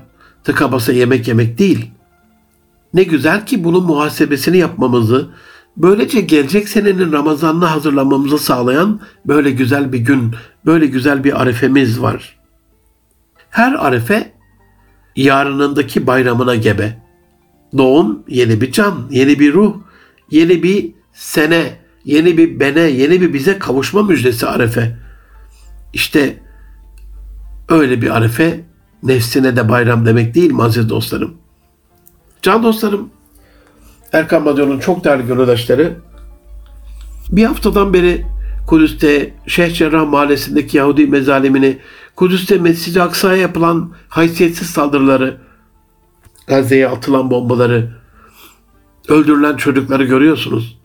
tıka 0.43 0.71
basa 0.71 0.91
yemek 0.93 1.27
yemek 1.27 1.57
değil. 1.57 1.91
Ne 2.93 3.03
güzel 3.03 3.45
ki 3.45 3.63
bunun 3.63 3.83
muhasebesini 3.83 4.57
yapmamızı, 4.57 5.29
böylece 5.77 6.21
gelecek 6.21 6.69
senenin 6.69 7.11
Ramazan'ına 7.11 7.71
hazırlanmamızı 7.71 8.39
sağlayan 8.39 8.99
böyle 9.25 9.51
güzel 9.51 9.93
bir 9.93 9.99
gün, 9.99 10.35
böyle 10.65 10.85
güzel 10.85 11.23
bir 11.23 11.41
arefemiz 11.41 12.01
var. 12.01 12.37
Her 13.49 13.73
arefe 13.73 14.33
yarınındaki 15.15 16.07
bayramına 16.07 16.55
gebe. 16.55 17.01
Doğum 17.77 18.23
yeni 18.27 18.61
bir 18.61 18.71
can, 18.71 19.07
yeni 19.09 19.39
bir 19.39 19.53
ruh, 19.53 19.75
yeni 20.31 20.63
bir 20.63 20.91
sene, 21.13 21.77
yeni 22.05 22.37
bir 22.37 22.59
bene, 22.59 22.81
yeni 22.81 23.21
bir 23.21 23.33
bize 23.33 23.59
kavuşma 23.59 24.03
müjdesi 24.03 24.47
arefe. 24.47 24.97
İşte 25.93 26.39
öyle 27.69 28.01
bir 28.01 28.17
arefe 28.17 28.59
nefsine 29.03 29.55
de 29.55 29.69
bayram 29.69 30.05
demek 30.05 30.35
değil 30.35 30.51
mi 30.51 30.63
aziz 30.63 30.89
dostlarım? 30.89 31.33
Can 32.41 32.63
dostlarım, 32.63 33.09
Erkan 34.13 34.45
Radyo'nun 34.45 34.79
çok 34.79 35.03
değerli 35.03 35.27
gönüldaşları 35.27 35.97
bir 37.31 37.45
haftadan 37.45 37.93
beri 37.93 38.25
Kudüs'te 38.67 39.33
Şeyh 39.47 39.73
Cerrah 39.73 40.09
mahallesindeki 40.09 40.77
Yahudi 40.77 41.07
mezalimini, 41.07 41.77
Kudüs'te 42.15 42.57
Mescid-i 42.57 43.01
Aksa'ya 43.01 43.35
yapılan 43.35 43.91
haysiyetsiz 44.09 44.69
saldırıları, 44.69 45.37
Gazze'ye 46.47 46.87
atılan 46.87 47.31
bombaları, 47.31 47.91
öldürülen 49.07 49.57
çocukları 49.57 50.03
görüyorsunuz. 50.03 50.80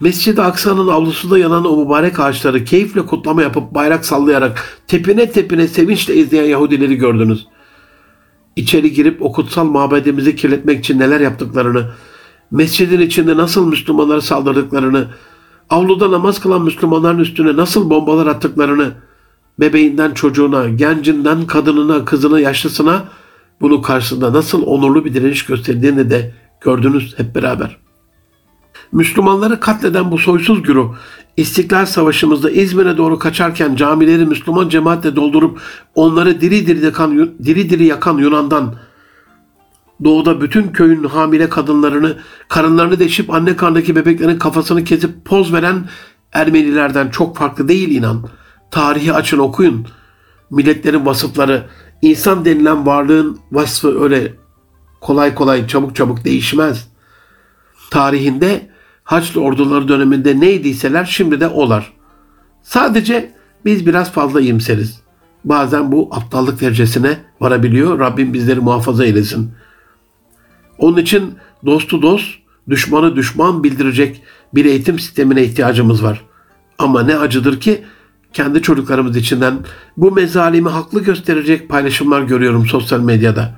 Mescid-i 0.00 0.42
Aksa'nın 0.42 0.88
avlusunda 0.88 1.38
yanan 1.38 1.64
o 1.64 1.84
mübarek 1.84 2.20
ağaçları 2.20 2.64
keyifle 2.64 3.06
kutlama 3.06 3.42
yapıp 3.42 3.74
bayrak 3.74 4.04
sallayarak 4.04 4.78
tepine 4.86 5.30
tepine 5.30 5.68
sevinçle 5.68 6.14
izleyen 6.14 6.44
Yahudileri 6.44 6.96
gördünüz. 6.96 7.46
İçeri 8.56 8.92
girip 8.92 9.22
o 9.22 9.32
kutsal 9.32 9.64
mabedimizi 9.64 10.36
kirletmek 10.36 10.78
için 10.78 10.98
neler 10.98 11.20
yaptıklarını, 11.20 11.90
mescidin 12.50 13.00
içinde 13.00 13.36
nasıl 13.36 13.66
Müslümanlara 13.66 14.20
saldırdıklarını, 14.20 15.06
avluda 15.70 16.10
namaz 16.10 16.40
kılan 16.40 16.62
Müslümanların 16.62 17.18
üstüne 17.18 17.56
nasıl 17.56 17.90
bombalar 17.90 18.26
attıklarını, 18.26 18.92
bebeğinden 19.60 20.14
çocuğuna, 20.14 20.68
gencinden 20.68 21.46
kadınına, 21.46 22.04
kızına, 22.04 22.40
yaşlısına 22.40 23.04
bunu 23.60 23.82
karşısında 23.82 24.32
nasıl 24.32 24.62
onurlu 24.66 25.04
bir 25.04 25.14
direniş 25.14 25.44
gösterdiğini 25.44 26.10
de 26.10 26.34
gördünüz 26.60 27.18
hep 27.18 27.34
beraber. 27.34 27.83
Müslümanları 28.92 29.60
katleden 29.60 30.10
bu 30.10 30.18
soysuz 30.18 30.62
güruh 30.62 30.94
İstiklal 31.36 31.86
Savaşı'mızda 31.86 32.50
İzmir'e 32.50 32.96
doğru 32.96 33.18
kaçarken 33.18 33.76
camileri 33.76 34.26
Müslüman 34.26 34.68
cemaatle 34.68 35.16
doldurup 35.16 35.60
onları 35.94 36.40
diri 36.40 36.66
diri 36.66 36.84
yakan, 36.84 37.30
diri 37.44 37.70
diri 37.70 37.84
yakan 37.84 38.18
Yunan'dan 38.18 38.74
doğuda 40.04 40.40
bütün 40.40 40.68
köyün 40.68 41.04
hamile 41.04 41.48
kadınlarını, 41.48 42.16
karınlarını 42.48 42.98
deşip 42.98 43.34
anne 43.34 43.56
karnındaki 43.56 43.96
bebeklerin 43.96 44.38
kafasını 44.38 44.84
kesip 44.84 45.24
poz 45.24 45.52
veren 45.52 45.84
Ermenilerden 46.34 47.08
çok 47.08 47.36
farklı 47.36 47.68
değil 47.68 47.88
inan. 47.88 48.28
Tarihi 48.70 49.12
açın 49.12 49.38
okuyun. 49.38 49.86
Milletlerin 50.50 51.06
vasıfları, 51.06 51.66
insan 52.02 52.44
denilen 52.44 52.86
varlığın 52.86 53.38
vasfı 53.52 54.02
öyle 54.02 54.34
kolay 55.00 55.34
kolay 55.34 55.66
çabuk 55.66 55.96
çabuk 55.96 56.24
değişmez. 56.24 56.88
Tarihinde 57.90 58.70
Haçlı 59.04 59.40
orduları 59.40 59.88
döneminde 59.88 60.40
neydiyseler 60.40 61.04
şimdi 61.04 61.40
de 61.40 61.48
olar. 61.48 61.92
Sadece 62.62 63.32
biz 63.64 63.86
biraz 63.86 64.12
fazla 64.12 64.40
iyimseriz. 64.40 65.00
Bazen 65.44 65.92
bu 65.92 66.08
aptallık 66.12 66.60
derecesine 66.60 67.18
varabiliyor. 67.40 67.98
Rabbim 67.98 68.32
bizleri 68.32 68.60
muhafaza 68.60 69.04
eylesin. 69.04 69.52
Onun 70.78 70.96
için 70.96 71.34
dostu 71.66 72.02
dost, 72.02 72.26
düşmanı 72.68 73.16
düşman 73.16 73.64
bildirecek 73.64 74.22
bir 74.54 74.64
eğitim 74.64 74.98
sistemine 74.98 75.44
ihtiyacımız 75.44 76.04
var. 76.04 76.24
Ama 76.78 77.02
ne 77.02 77.16
acıdır 77.16 77.60
ki 77.60 77.84
kendi 78.32 78.62
çocuklarımız 78.62 79.16
içinden 79.16 79.58
bu 79.96 80.12
mezalimi 80.12 80.68
haklı 80.68 81.02
gösterecek 81.02 81.68
paylaşımlar 81.68 82.22
görüyorum 82.22 82.66
sosyal 82.66 83.00
medyada. 83.00 83.54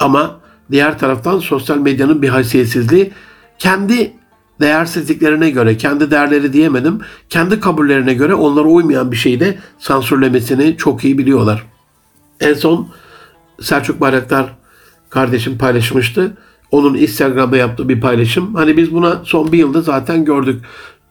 Ama 0.00 0.40
diğer 0.70 0.98
taraftan 0.98 1.38
sosyal 1.38 1.78
medyanın 1.78 2.22
bir 2.22 2.28
haysiyetsizliği 2.28 3.12
kendi 3.58 4.12
değersizliklerine 4.60 5.50
göre, 5.50 5.76
kendi 5.76 6.10
değerleri 6.10 6.52
diyemedim, 6.52 7.00
kendi 7.28 7.60
kabullerine 7.60 8.14
göre 8.14 8.34
onlara 8.34 8.68
uymayan 8.68 9.12
bir 9.12 9.16
şeyi 9.16 9.40
de 9.40 9.58
sansürlemesini 9.78 10.76
çok 10.76 11.04
iyi 11.04 11.18
biliyorlar. 11.18 11.66
En 12.40 12.54
son 12.54 12.88
Selçuk 13.60 14.00
Bayraktar 14.00 14.56
kardeşim 15.10 15.58
paylaşmıştı. 15.58 16.36
Onun 16.70 16.94
Instagram'da 16.94 17.56
yaptığı 17.56 17.88
bir 17.88 18.00
paylaşım. 18.00 18.54
Hani 18.54 18.76
biz 18.76 18.92
buna 18.92 19.20
son 19.24 19.52
bir 19.52 19.58
yılda 19.58 19.82
zaten 19.82 20.24
gördük. 20.24 20.64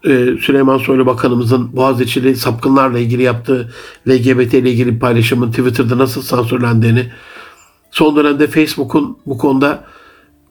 Ee, 0.05 0.09
Süleyman 0.41 0.77
Soylu 0.77 1.05
Bakanımızın 1.05 1.75
Boğaziçi'li 1.75 2.35
sapkınlarla 2.35 2.99
ilgili 2.99 3.23
yaptığı 3.23 3.71
LGBT 4.07 4.53
ile 4.53 4.71
ilgili 4.71 4.95
bir 4.95 4.99
paylaşımın 4.99 5.51
Twitter'da 5.51 5.97
nasıl 5.97 6.21
sansürlendiğini, 6.21 7.11
son 7.91 8.15
dönemde 8.15 8.47
Facebook'un 8.47 9.17
bu 9.25 9.37
konuda 9.37 9.83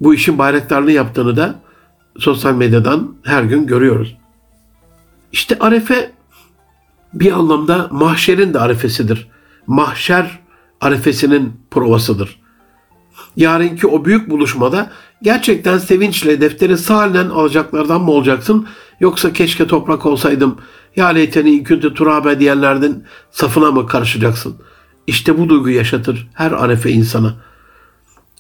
bu 0.01 0.15
işin 0.15 0.39
bayraktarlığı 0.39 0.93
yaptığını 0.93 1.37
da 1.37 1.55
sosyal 2.19 2.55
medyadan 2.55 3.15
her 3.23 3.43
gün 3.43 3.67
görüyoruz. 3.67 4.17
İşte 5.33 5.59
arefe 5.61 6.13
bir 7.15 7.33
anlamda 7.33 7.89
mahşerin 7.91 8.55
de 8.55 8.61
arefesidir. 8.61 9.29
Mahşer 9.67 10.41
arefesinin 10.81 11.53
provasıdır. 11.71 12.41
Yarınki 13.37 13.87
o 13.87 14.05
büyük 14.05 14.31
buluşmada 14.31 14.91
gerçekten 15.23 15.79
sevinçle 15.79 16.41
defteri 16.41 16.79
sahalen 16.79 17.29
alacaklardan 17.29 18.01
mı 18.01 18.11
olacaksın 18.11 18.67
yoksa 19.01 19.33
keşke 19.33 19.67
toprak 19.67 20.07
olsaydım 20.07 20.59
ya 20.97 21.07
leyteni 21.07 21.51
inküntü 21.51 21.95
turabe 21.95 22.41
diyenlerden 22.41 23.05
safına 23.31 23.71
mı 23.71 23.87
karışacaksın? 23.87 24.57
İşte 25.07 25.39
bu 25.39 25.49
duygu 25.49 25.71
yaşatır 25.71 26.29
her 26.35 26.53
arefe 26.53 26.91
insana. 26.91 27.35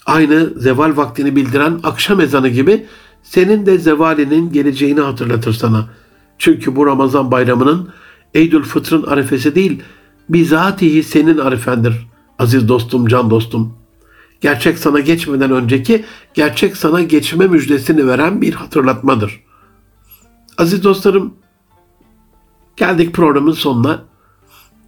Aynı 0.07 0.51
zeval 0.57 0.97
vaktini 0.97 1.37
bildiren 1.37 1.81
akşam 1.83 2.21
ezanı 2.21 2.49
gibi 2.49 2.87
senin 3.29 3.67
de 3.67 3.79
zevalinin 3.79 4.53
geleceğini 4.53 5.01
hatırlatır 5.01 5.53
sana. 5.53 5.89
Çünkü 6.39 6.77
bu 6.77 6.87
Ramazan 6.87 7.31
bayramının 7.31 7.89
Eydül 8.35 8.62
Fıtr'ın 8.62 9.03
arifesi 9.03 9.55
değil, 9.55 9.83
bizatihi 10.29 11.03
senin 11.03 11.39
arifendir 11.39 12.07
aziz 12.39 12.69
dostum, 12.69 13.07
can 13.07 13.31
dostum. 13.31 13.75
Gerçek 14.41 14.79
sana 14.79 15.01
geçmeden 15.01 15.51
önceki, 15.51 16.05
gerçek 16.35 16.77
sana 16.77 17.03
geçme 17.03 17.47
müjdesini 17.47 18.07
veren 18.07 18.43
bir 18.43 18.55
hatırlatmadır. 18.55 19.41
Aziz 20.59 20.85
dostlarım, 20.85 21.35
geldik 22.77 23.15
programın 23.15 23.53
sonuna. 23.53 24.05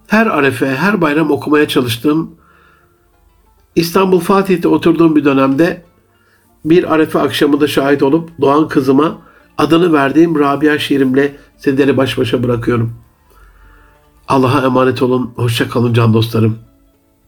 Her 0.06 0.26
arefe, 0.26 0.76
her 0.76 1.00
bayram 1.00 1.30
okumaya 1.30 1.68
çalıştığım 1.68 2.30
İstanbul 3.74 4.20
Fatih'te 4.20 4.68
oturduğum 4.68 5.16
bir 5.16 5.24
dönemde 5.24 5.87
bir 6.64 6.94
arefe 6.94 7.18
akşamında 7.18 7.66
şahit 7.66 8.02
olup 8.02 8.30
doğan 8.40 8.68
kızıma 8.68 9.18
adını 9.58 9.92
verdiğim 9.92 10.38
Rabia 10.38 10.78
şiirimle 10.78 11.36
sizleri 11.56 11.96
baş 11.96 12.18
başa 12.18 12.42
bırakıyorum. 12.42 12.94
Allah'a 14.28 14.64
emanet 14.64 15.02
olun, 15.02 15.32
hoşça 15.36 15.68
kalın 15.68 15.94
can 15.94 16.14
dostlarım. 16.14 16.58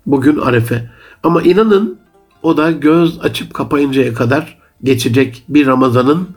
Bugün 0.07 0.39
arefe. 0.39 0.91
Ama 1.23 1.43
inanın 1.43 1.99
o 2.43 2.57
da 2.57 2.71
göz 2.71 3.21
açıp 3.21 3.55
kapayıncaya 3.55 4.15
kadar 4.15 4.59
geçecek 4.83 5.45
bir 5.49 5.67
Ramazan'ın 5.67 6.29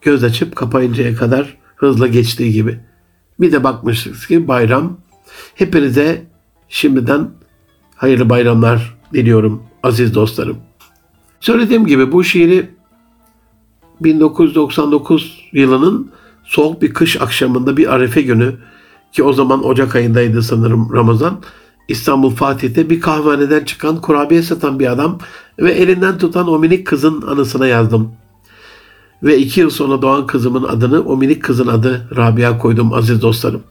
göz 0.00 0.24
açıp 0.24 0.56
kapayıncaya 0.56 1.16
kadar 1.16 1.56
hızla 1.76 2.06
geçtiği 2.06 2.52
gibi. 2.52 2.80
Bir 3.40 3.52
de 3.52 3.64
bakmışız 3.64 4.26
ki 4.26 4.48
bayram. 4.48 4.96
Hepinize 5.54 6.26
şimdiden 6.68 7.30
hayırlı 7.96 8.30
bayramlar 8.30 8.98
diliyorum 9.14 9.62
aziz 9.82 10.14
dostlarım. 10.14 10.56
Söylediğim 11.40 11.86
gibi 11.86 12.12
bu 12.12 12.24
şiiri 12.24 12.70
1999 14.00 15.48
yılının 15.52 16.10
soğuk 16.44 16.82
bir 16.82 16.94
kış 16.94 17.20
akşamında 17.20 17.76
bir 17.76 17.94
arefe 17.94 18.22
günü 18.22 18.56
ki 19.12 19.22
o 19.22 19.32
zaman 19.32 19.64
Ocak 19.64 19.96
ayındaydı 19.96 20.42
sanırım 20.42 20.92
Ramazan. 20.92 21.40
İstanbul 21.88 22.30
Fatih'te 22.30 22.90
bir 22.90 23.00
kahvehaneden 23.00 23.64
çıkan 23.64 24.00
kurabiye 24.00 24.42
satan 24.42 24.78
bir 24.78 24.92
adam 24.92 25.18
ve 25.58 25.72
elinden 25.72 26.18
tutan 26.18 26.48
o 26.48 26.58
minik 26.58 26.86
kızın 26.86 27.22
anısına 27.22 27.66
yazdım. 27.66 28.12
Ve 29.22 29.38
iki 29.38 29.60
yıl 29.60 29.70
sonra 29.70 30.02
doğan 30.02 30.26
kızımın 30.26 30.64
adını 30.64 31.04
o 31.04 31.16
minik 31.16 31.42
kızın 31.42 31.66
adı 31.66 32.08
Rabia 32.16 32.58
koydum 32.58 32.92
aziz 32.92 33.22
dostlarım. 33.22 33.62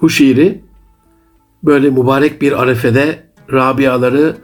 Bu 0.00 0.10
şiiri 0.10 0.64
böyle 1.62 1.90
mübarek 1.90 2.42
bir 2.42 2.62
arefede 2.62 3.30
Rabiaları 3.52 4.36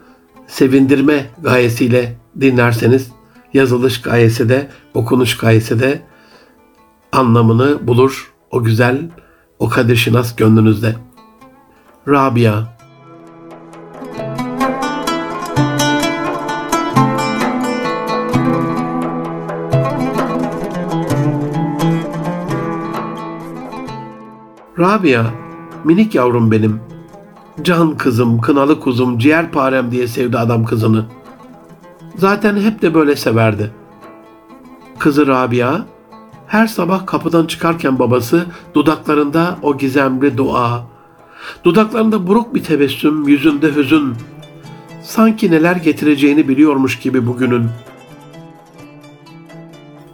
sevindirme 0.47 1.27
gayesiyle 1.43 2.17
dinlerseniz 2.41 3.11
yazılış 3.55 4.03
gayesi 4.03 4.49
de 4.49 4.71
okunuş 4.95 5.37
gayesi 5.37 5.81
de 5.81 6.03
anlamını 7.13 7.87
bulur 7.87 8.33
o 8.51 8.63
güzel 8.63 9.11
o 9.59 9.69
kadir 9.69 9.97
şinas 9.97 10.37
gönlünüzde. 10.37 10.97
Rabia 12.09 12.77
Rabia, 24.79 25.25
minik 25.85 26.15
yavrum 26.15 26.51
benim. 26.51 26.96
Can 27.63 27.97
kızım, 27.97 28.41
kınalı 28.41 28.81
kuzum, 28.81 29.19
ciğerparem 29.19 29.91
diye 29.91 30.09
sevdi 30.09 30.39
adam 30.39 30.65
kızını. 30.65 31.05
Zaten 32.17 32.57
hep 32.57 32.83
de 32.83 32.95
böyle 32.95 33.17
severdi. 33.17 33.71
Kızı 34.99 35.27
Rabia, 35.27 35.81
her 36.47 36.67
sabah 36.67 37.07
kapıdan 37.07 37.47
çıkarken 37.47 37.99
babası 37.99 38.47
dudaklarında 38.75 39.59
o 39.63 39.79
gizemli 39.79 40.37
dua, 40.37 40.87
dudaklarında 41.65 42.27
buruk 42.27 42.55
bir 42.55 42.65
tebessüm, 42.65 43.29
yüzünde 43.29 43.75
hüzün, 43.77 44.15
sanki 45.03 45.51
neler 45.51 45.77
getireceğini 45.77 46.49
biliyormuş 46.49 46.99
gibi 46.99 47.27
bugünün. 47.27 47.69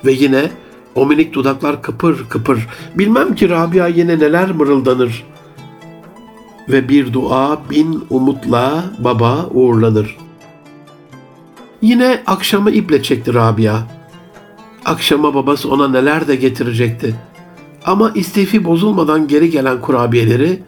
Ve 0.04 0.12
yine 0.12 0.50
o 0.94 1.06
minik 1.06 1.34
dudaklar 1.34 1.82
kıpır 1.82 2.28
kıpır. 2.28 2.68
Bilmem 2.94 3.34
ki 3.34 3.48
Rabia 3.50 3.86
yine 3.86 4.18
neler 4.18 4.52
mırıldanır. 4.52 5.31
Ve 6.68 6.88
bir 6.88 7.12
dua 7.12 7.60
bin 7.70 8.04
umutla 8.10 8.84
baba 8.98 9.46
uğurlanır. 9.46 10.16
Yine 11.82 12.22
akşamı 12.26 12.70
iple 12.70 13.02
çekti 13.02 13.34
Rabia. 13.34 13.78
Akşama 14.84 15.34
babası 15.34 15.70
ona 15.70 15.88
neler 15.88 16.28
de 16.28 16.36
getirecekti. 16.36 17.14
Ama 17.84 18.10
istifi 18.14 18.64
bozulmadan 18.64 19.28
geri 19.28 19.50
gelen 19.50 19.80
kurabiyeleri 19.80 20.62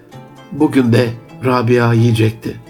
bugün 0.53 0.93
de 0.93 1.11
Rabia 1.45 1.93
yiyecekti. 1.93 2.61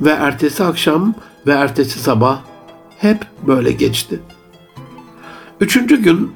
Ve 0.00 0.10
ertesi 0.10 0.64
akşam 0.64 1.14
ve 1.46 1.52
ertesi 1.52 1.98
sabah 1.98 2.40
hep 2.98 3.26
böyle 3.46 3.72
geçti. 3.72 4.20
Üçüncü 5.60 6.02
gün 6.02 6.32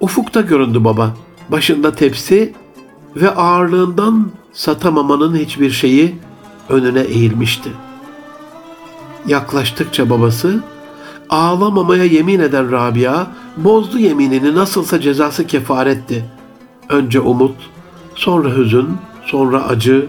ufukta 0.00 0.40
göründü 0.40 0.84
baba. 0.84 1.16
Başında 1.48 1.94
tepsi 1.94 2.52
ve 3.16 3.30
ağırlığından 3.30 4.30
satamamanın 4.52 5.36
hiçbir 5.36 5.70
şeyi 5.70 6.18
önüne 6.68 7.00
eğilmişti. 7.00 7.70
Yaklaştıkça 9.26 10.10
babası 10.10 10.60
ağlamamaya 11.30 12.04
yemin 12.04 12.40
eden 12.40 12.72
Rabia 12.72 13.26
bozdu 13.56 13.98
yeminini 13.98 14.54
nasılsa 14.54 15.00
cezası 15.00 15.46
kefaretti. 15.46 16.24
Önce 16.88 17.20
umut, 17.20 17.56
sonra 18.14 18.56
hüzün, 18.56 18.88
sonra 19.24 19.64
acı. 19.64 20.06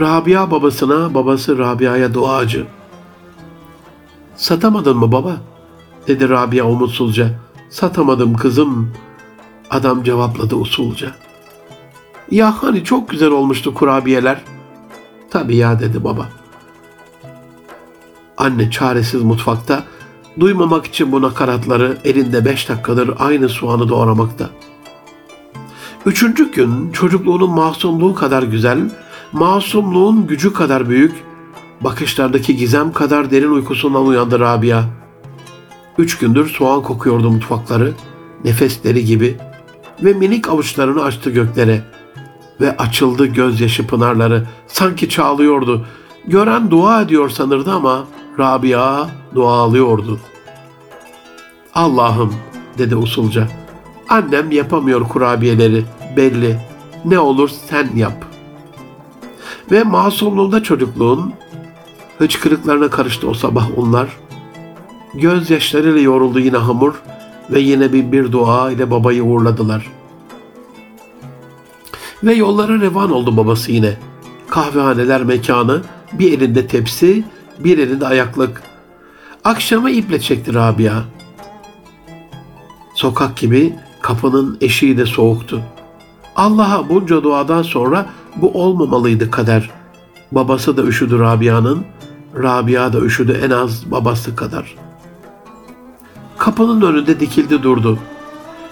Rabia 0.00 0.50
babasına, 0.50 1.14
babası 1.14 1.58
Rabia'ya 1.58 2.14
duacı. 2.14 2.66
Satamadın 4.36 4.96
mı 4.96 5.12
baba? 5.12 5.36
dedi 6.08 6.28
Rabia 6.28 6.64
umutsuzca. 6.64 7.30
Satamadım 7.70 8.36
kızım. 8.36 8.92
Adam 9.70 10.02
cevapladı 10.02 10.56
usulca. 10.56 11.12
Ya 12.30 12.62
hani 12.62 12.84
çok 12.84 13.08
güzel 13.08 13.30
olmuştu 13.30 13.74
kurabiyeler. 13.74 14.40
Tabii 15.30 15.56
ya 15.56 15.80
dedi 15.80 16.04
baba. 16.04 16.28
Anne 18.36 18.70
çaresiz 18.70 19.22
mutfakta 19.22 19.84
duymamak 20.40 20.86
için 20.86 21.12
bu 21.12 21.22
nakaratları 21.22 21.98
elinde 22.04 22.44
beş 22.44 22.68
dakikadır 22.68 23.10
aynı 23.18 23.48
soğanı 23.48 23.88
doğramakta. 23.88 24.50
Üçüncü 26.06 26.52
gün 26.52 26.92
çocukluğunun 26.92 27.50
masumluğu 27.50 28.14
kadar 28.14 28.42
güzel, 28.42 28.90
masumluğun 29.32 30.26
gücü 30.26 30.52
kadar 30.52 30.88
büyük, 30.88 31.14
bakışlardaki 31.80 32.56
gizem 32.56 32.92
kadar 32.92 33.30
derin 33.30 33.50
uykusundan 33.50 34.06
uyandı 34.06 34.40
Rabia. 34.40 34.84
Üç 35.98 36.18
gündür 36.18 36.48
soğan 36.48 36.82
kokuyordu 36.82 37.30
mutfakları, 37.30 37.92
nefesleri 38.44 39.04
gibi 39.04 39.36
ve 40.04 40.12
minik 40.12 40.48
avuçlarını 40.48 41.02
açtı 41.02 41.30
göklere 41.30 41.82
ve 42.60 42.76
açıldı 42.76 43.26
gözyaşı 43.26 43.86
pınarları, 43.86 44.46
sanki 44.66 45.08
çağlıyordu. 45.08 45.86
Gören 46.26 46.70
dua 46.70 47.02
ediyor 47.02 47.30
sanırdı 47.30 47.72
ama 47.72 48.04
Rabia 48.38 49.06
dua 49.34 49.52
alıyordu. 49.52 50.18
Allah'ım 51.74 52.34
dedi 52.78 52.96
usulca. 52.96 53.48
Annem 54.08 54.50
yapamıyor 54.50 55.08
kurabiyeleri 55.08 55.84
belli. 56.16 56.58
Ne 57.04 57.18
olur 57.18 57.50
sen 57.68 57.88
yap. 57.96 58.24
Ve 59.70 59.82
masumluğunda 59.82 60.62
çocukluğun 60.62 61.32
hıçkırıklarına 62.18 62.90
karıştı 62.90 63.28
o 63.28 63.34
sabah 63.34 63.78
onlar. 63.78 64.08
Gözyaşlarıyla 65.14 66.00
yoruldu 66.00 66.40
yine 66.40 66.56
hamur 66.56 66.94
ve 67.50 67.60
yine 67.60 67.92
bir, 67.92 68.12
bir 68.12 68.32
dua 68.32 68.70
ile 68.70 68.90
babayı 68.90 69.24
uğurladılar. 69.24 69.86
Ve 72.24 72.34
yollara 72.34 72.80
revan 72.80 73.10
oldu 73.12 73.36
babası 73.36 73.72
yine. 73.72 73.96
Kahvehaneler 74.50 75.24
mekanı, 75.24 75.82
bir 76.12 76.32
elinde 76.32 76.66
tepsi, 76.66 77.24
bir 77.58 77.78
elinde 77.78 78.06
ayaklık. 78.06 78.62
Akşama 79.44 79.90
iple 79.90 80.20
çekti 80.20 80.54
Rabia. 80.54 81.02
Sokak 82.94 83.36
gibi 83.36 83.76
kapının 84.00 84.58
eşiği 84.60 84.98
de 84.98 85.06
soğuktu. 85.06 85.62
Allah'a 86.36 86.88
bunca 86.88 87.22
duadan 87.22 87.62
sonra 87.62 88.06
bu 88.36 88.62
olmamalıydı 88.62 89.30
kader. 89.30 89.70
Babası 90.32 90.76
da 90.76 90.82
üşüdü 90.82 91.18
Rabia'nın, 91.18 91.84
Rabia 92.42 92.92
da 92.92 93.00
üşüdü 93.00 93.40
en 93.44 93.50
az 93.50 93.90
babası 93.90 94.36
kadar. 94.36 94.76
Kapının 96.38 96.82
önünde 96.82 97.20
dikildi 97.20 97.62
durdu. 97.62 97.98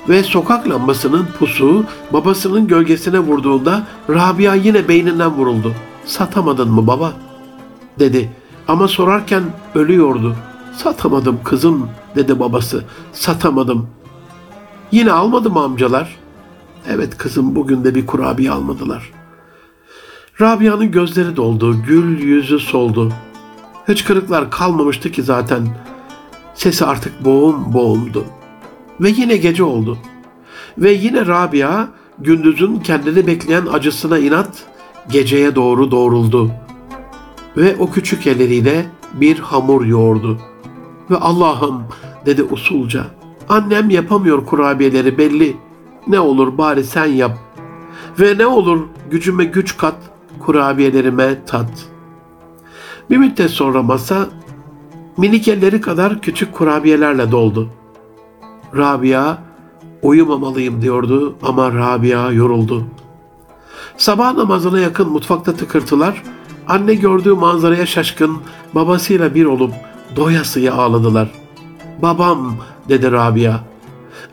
Ve 0.08 0.22
sokak 0.22 0.68
lambasının 0.68 1.26
pusu 1.38 1.84
babasının 2.12 2.66
gölgesine 2.66 3.18
vurduğunda 3.18 3.86
Rabia 4.10 4.54
yine 4.54 4.88
beyninden 4.88 5.30
vuruldu. 5.30 5.74
Satamadın 6.04 6.70
mı 6.70 6.86
baba? 6.86 7.12
dedi. 7.98 8.32
Ama 8.68 8.88
sorarken 8.88 9.42
ölüyordu. 9.74 10.36
Satamadım 10.76 11.38
kızım 11.44 11.88
dedi 12.16 12.40
babası. 12.40 12.84
Satamadım. 13.12 13.88
Yine 14.92 15.12
almadı 15.12 15.50
mı 15.50 15.60
amcalar? 15.60 16.16
Evet 16.88 17.16
kızım 17.16 17.56
bugün 17.56 17.84
de 17.84 17.94
bir 17.94 18.06
kurabiye 18.06 18.50
almadılar. 18.50 19.12
Rabia'nın 20.40 20.90
gözleri 20.90 21.36
doldu, 21.36 21.82
gül 21.82 22.20
yüzü 22.20 22.58
soldu. 22.58 23.12
Hıçkırıklar 23.86 24.50
kalmamıştı 24.50 25.12
ki 25.12 25.22
zaten. 25.22 25.68
Sesi 26.54 26.86
artık 26.86 27.24
boğum 27.24 27.72
boğumdu. 27.72 28.24
Ve 29.00 29.08
yine 29.16 29.36
gece 29.36 29.64
oldu. 29.64 29.98
Ve 30.78 30.92
yine 30.92 31.26
Rabia 31.26 31.86
gündüzün 32.18 32.78
kendini 32.78 33.26
bekleyen 33.26 33.66
acısına 33.72 34.18
inat 34.18 34.64
geceye 35.08 35.54
doğru 35.54 35.90
doğruldu. 35.90 36.50
Ve 37.56 37.76
o 37.78 37.90
küçük 37.90 38.26
elleriyle 38.26 38.86
bir 39.14 39.38
hamur 39.38 39.84
yoğurdu. 39.84 40.38
Ve 41.10 41.16
Allah'ım 41.16 41.82
dedi 42.26 42.42
usulca. 42.42 43.04
Annem 43.48 43.90
yapamıyor 43.90 44.46
kurabiyeleri 44.46 45.18
belli. 45.18 45.56
Ne 46.08 46.20
olur 46.20 46.58
bari 46.58 46.84
sen 46.84 47.06
yap. 47.06 47.38
Ve 48.20 48.38
ne 48.38 48.46
olur 48.46 48.80
gücüme 49.10 49.44
güç 49.44 49.76
kat, 49.76 49.96
kurabiyelerime 50.38 51.44
tat. 51.44 51.70
Bir 53.10 53.16
müddet 53.16 53.50
sonra 53.50 53.82
masa 53.82 54.28
minik 55.16 55.48
elleri 55.48 55.80
kadar 55.80 56.20
küçük 56.20 56.52
kurabiyelerle 56.52 57.30
doldu. 57.30 57.70
Rabia 58.76 59.38
uyumamalıyım 60.02 60.82
diyordu 60.82 61.36
ama 61.42 61.72
Rabia 61.72 62.32
yoruldu. 62.32 62.84
Sabah 63.96 64.34
namazına 64.34 64.80
yakın 64.80 65.08
mutfakta 65.08 65.54
tıkırtılar, 65.54 66.22
anne 66.68 66.94
gördüğü 66.94 67.34
manzaraya 67.34 67.86
şaşkın, 67.86 68.36
babasıyla 68.74 69.34
bir 69.34 69.44
olup 69.44 69.72
doyasıya 70.16 70.74
ağladılar. 70.74 71.30
Babam 72.02 72.56
dedi 72.88 73.12
Rabia. 73.12 73.60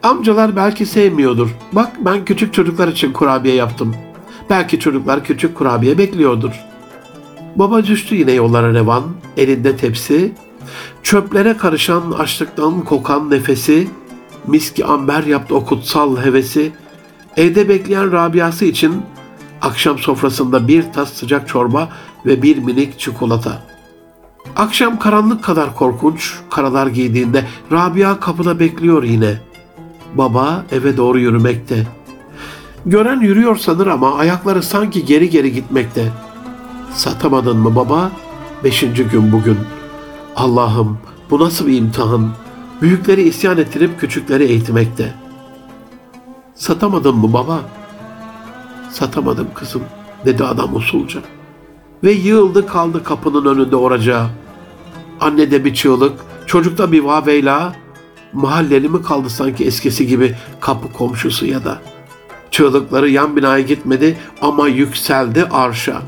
Amcalar 0.04 0.56
belki 0.56 0.86
sevmiyordur. 0.86 1.56
Bak 1.72 1.92
ben 2.06 2.26
küçük 2.26 2.54
çocuklar 2.54 2.88
için 2.88 3.14
kurabiye 3.14 3.56
yaptım. 3.56 3.96
Belki 4.50 4.80
çocuklar 4.80 5.24
küçük 5.24 5.56
kurabiye 5.56 5.98
bekliyordur. 5.98 6.52
Baba 7.56 7.84
düştü 7.84 8.16
yine 8.16 8.32
yollara 8.32 8.74
revan, 8.74 9.04
elinde 9.38 9.78
tepsi, 9.78 10.32
çöplere 11.04 11.58
karışan 11.58 12.12
açlıktan 12.12 12.82
kokan 12.82 13.30
nefesi, 13.30 13.88
miski 14.48 14.86
amber 14.86 15.24
yaptı 15.24 15.56
o 15.56 15.66
kutsal 15.66 16.18
hevesi, 16.18 16.72
evde 17.38 17.70
bekleyen 17.70 18.12
Rabia'sı 18.12 18.66
için 18.66 19.02
akşam 19.62 19.98
sofrasında 19.98 20.68
bir 20.68 20.94
tas 20.94 21.14
sıcak 21.14 21.48
çorba 21.48 21.90
ve 22.26 22.42
bir 22.42 22.58
minik 22.58 23.00
çikolata. 23.00 23.62
Akşam 24.56 25.00
karanlık 25.00 25.44
kadar 25.44 25.76
korkunç, 25.76 26.34
karalar 26.50 26.88
giydiğinde 26.88 27.46
Rabia 27.72 28.20
kapıda 28.20 28.60
bekliyor 28.60 29.04
yine. 29.04 29.40
Baba 30.14 30.66
eve 30.72 30.98
doğru 30.98 31.20
yürümekte. 31.20 31.88
Gören 32.86 33.20
yürüyor 33.20 33.56
sanır 33.56 33.88
ama 33.88 34.18
ayakları 34.18 34.64
sanki 34.64 35.06
geri 35.06 35.30
geri 35.30 35.54
gitmekte. 35.54 36.12
Satamadın 36.94 37.58
mı 37.58 37.76
baba? 37.76 38.12
Beşinci 38.64 39.04
gün 39.04 39.32
bugün. 39.32 39.58
Allah'ım 40.36 40.98
bu 41.30 41.40
nasıl 41.40 41.68
bir 41.68 41.78
imtihan? 41.78 42.30
Büyükleri 42.84 43.24
isyan 43.24 43.58
ettirip 43.58 44.00
küçükleri 44.00 44.44
eğitmekte. 44.44 45.14
Satamadın 46.56 47.16
mı 47.16 47.34
baba? 47.34 47.62
Satamadım 48.92 49.48
kızım 49.54 49.82
dedi 50.26 50.44
adam 50.44 50.76
usulca. 50.76 51.20
Ve 52.04 52.12
yığıldı 52.12 52.68
kaldı 52.68 53.04
kapının 53.04 53.56
önünde 53.56 53.76
oracağı. 53.76 54.28
Anne 55.20 55.52
de 55.52 55.66
bir 55.66 55.74
çığlık, 55.74 56.14
çocukta 56.46 56.92
bir 56.92 57.00
vaveyla, 57.00 57.76
mahalleli 58.34 58.90
mi 58.90 59.04
kaldı 59.04 59.30
sanki 59.30 59.66
eskisi 59.66 60.08
gibi 60.08 60.36
kapı 60.60 60.94
komşusu 60.94 61.46
ya 61.46 61.66
da. 61.66 61.82
Çığlıkları 62.52 63.10
yan 63.10 63.36
binaya 63.36 63.62
gitmedi 63.62 64.18
ama 64.42 64.68
yükseldi 64.68 65.46
arşa. 65.46 66.02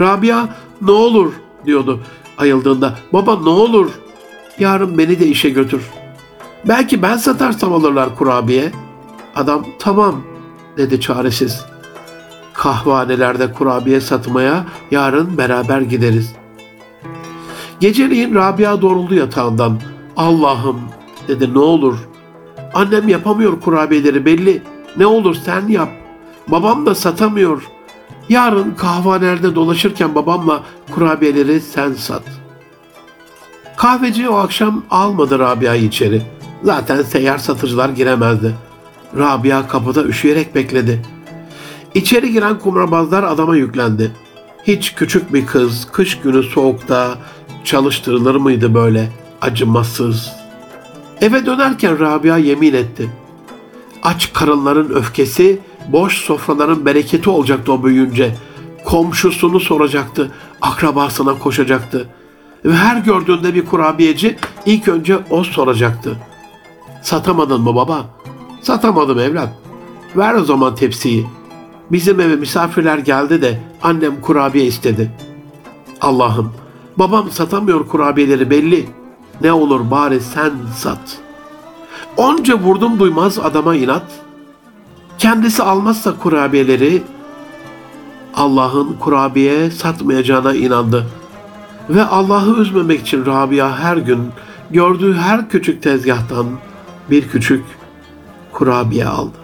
Rabia 0.00 0.48
ne 0.82 0.90
olur 0.90 1.32
diyordu 1.66 2.00
ayıldığında. 2.38 2.98
Baba 3.12 3.40
ne 3.40 3.48
olur 3.48 3.90
yarın 4.58 4.98
beni 4.98 5.20
de 5.20 5.26
işe 5.26 5.50
götür. 5.50 5.82
Belki 6.68 7.02
ben 7.02 7.16
satarsam 7.16 7.72
alırlar 7.72 8.16
kurabiye. 8.16 8.72
Adam 9.34 9.66
tamam 9.78 10.22
dedi 10.76 11.00
çaresiz. 11.00 11.64
Kahvanelerde 12.52 13.52
kurabiye 13.52 14.00
satmaya 14.00 14.66
yarın 14.90 15.38
beraber 15.38 15.80
gideriz. 15.80 16.32
Geceleyin 17.80 18.34
Rabia 18.34 18.82
doğruldu 18.82 19.14
yatağından. 19.14 19.80
Allah'ım 20.16 20.80
dedi 21.28 21.54
ne 21.54 21.58
olur. 21.58 21.98
Annem 22.74 23.08
yapamıyor 23.08 23.60
kurabiyeleri 23.60 24.24
belli. 24.24 24.62
Ne 24.96 25.06
olur 25.06 25.34
sen 25.34 25.68
yap. 25.68 25.88
Babam 26.48 26.86
da 26.86 26.94
satamıyor. 26.94 27.62
Yarın 28.28 28.74
kahvanelerde 28.74 29.54
dolaşırken 29.54 30.14
babamla 30.14 30.62
kurabiyeleri 30.90 31.60
sen 31.60 31.92
sat. 31.92 32.22
Kahveci 33.76 34.28
o 34.28 34.36
akşam 34.36 34.84
almadı 34.90 35.38
Rabia'yı 35.38 35.84
içeri. 35.84 36.22
Zaten 36.62 37.02
seyyar 37.02 37.38
satıcılar 37.38 37.88
giremezdi. 37.88 38.54
Rabia 39.18 39.68
kapıda 39.68 40.04
üşüyerek 40.04 40.54
bekledi. 40.54 41.02
İçeri 41.94 42.32
giren 42.32 42.58
kumrabazlar 42.58 43.22
adama 43.22 43.56
yüklendi. 43.56 44.12
Hiç 44.64 44.94
küçük 44.94 45.34
bir 45.34 45.46
kız 45.46 45.88
kış 45.92 46.20
günü 46.20 46.42
soğukta 46.42 47.18
çalıştırılır 47.64 48.34
mıydı 48.34 48.74
böyle 48.74 49.12
acımasız? 49.42 50.32
Eve 51.20 51.46
dönerken 51.46 52.00
Rabia 52.00 52.38
yemin 52.38 52.74
etti. 52.74 53.10
Aç 54.02 54.32
karınların 54.32 54.90
öfkesi, 54.90 55.58
boş 55.88 56.16
sofraların 56.18 56.86
bereketi 56.86 57.30
olacaktı 57.30 57.72
o 57.72 57.84
büyüyünce. 57.84 58.36
Komşusunu 58.84 59.60
soracaktı, 59.60 60.32
akrabasına 60.62 61.38
koşacaktı. 61.38 62.08
Ve 62.66 62.74
her 62.74 62.96
gördüğünde 62.96 63.54
bir 63.54 63.64
kurabiyeci 63.64 64.36
ilk 64.66 64.88
önce 64.88 65.18
o 65.30 65.44
soracaktı. 65.44 66.16
Satamadın 67.02 67.60
mı 67.60 67.74
baba? 67.74 68.06
Satamadım 68.62 69.18
evlat. 69.18 69.48
Ver 70.16 70.34
o 70.34 70.44
zaman 70.44 70.74
tepsiyi. 70.74 71.26
Bizim 71.92 72.20
eve 72.20 72.36
misafirler 72.36 72.98
geldi 72.98 73.42
de 73.42 73.60
annem 73.82 74.20
kurabiye 74.20 74.64
istedi. 74.64 75.10
Allah'ım 76.00 76.52
babam 76.96 77.30
satamıyor 77.30 77.88
kurabiyeleri 77.88 78.50
belli. 78.50 78.88
Ne 79.40 79.52
olur 79.52 79.90
bari 79.90 80.20
sen 80.20 80.52
sat. 80.76 81.18
Onca 82.16 82.58
vurdum 82.58 82.98
duymaz 82.98 83.38
adama 83.38 83.74
inat. 83.74 84.04
Kendisi 85.18 85.62
almazsa 85.62 86.18
kurabiyeleri 86.18 87.02
Allah'ın 88.34 88.96
kurabiye 89.00 89.70
satmayacağına 89.70 90.54
inandı. 90.54 91.06
Ve 91.90 92.04
Allah'ı 92.04 92.60
üzmemek 92.60 93.00
için 93.00 93.26
Rabia 93.26 93.78
her 93.78 93.96
gün 93.96 94.28
gördüğü 94.70 95.14
her 95.14 95.48
küçük 95.48 95.82
tezgahtan 95.82 96.46
bir 97.10 97.28
küçük 97.28 97.64
kurabiye 98.52 99.06
aldı. 99.06 99.36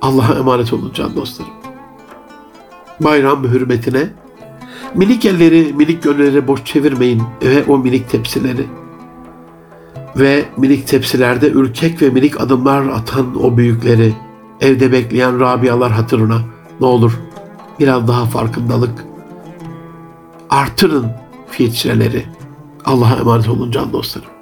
Allah'a 0.00 0.38
emanet 0.38 0.72
olun 0.72 0.92
can 0.94 1.16
dostlarım. 1.16 1.52
Bayram 3.00 3.44
hürmetine 3.44 4.08
minik 4.94 5.24
elleri, 5.24 5.72
minik 5.72 6.02
gönülleri 6.02 6.48
boş 6.48 6.64
çevirmeyin 6.64 7.22
ve 7.42 7.64
o 7.64 7.78
minik 7.78 8.10
tepsileri 8.10 8.66
ve 10.18 10.44
minik 10.56 10.86
tepsilerde 10.86 11.50
ürkek 11.50 12.02
ve 12.02 12.10
minik 12.10 12.40
adımlar 12.40 12.86
atan 12.86 13.44
o 13.44 13.56
büyükleri, 13.56 14.14
evde 14.60 14.92
bekleyen 14.92 15.40
Rabialar 15.40 15.92
hatırına 15.92 16.40
ne 16.80 16.86
olur 16.86 17.20
biraz 17.80 18.08
daha 18.08 18.24
farkındalık 18.24 19.04
artırın 20.50 21.06
filtreleri. 21.50 22.26
Allah'a 22.84 23.16
emanet 23.16 23.48
olun 23.48 23.70
can 23.70 23.92
dostlarım. 23.92 24.37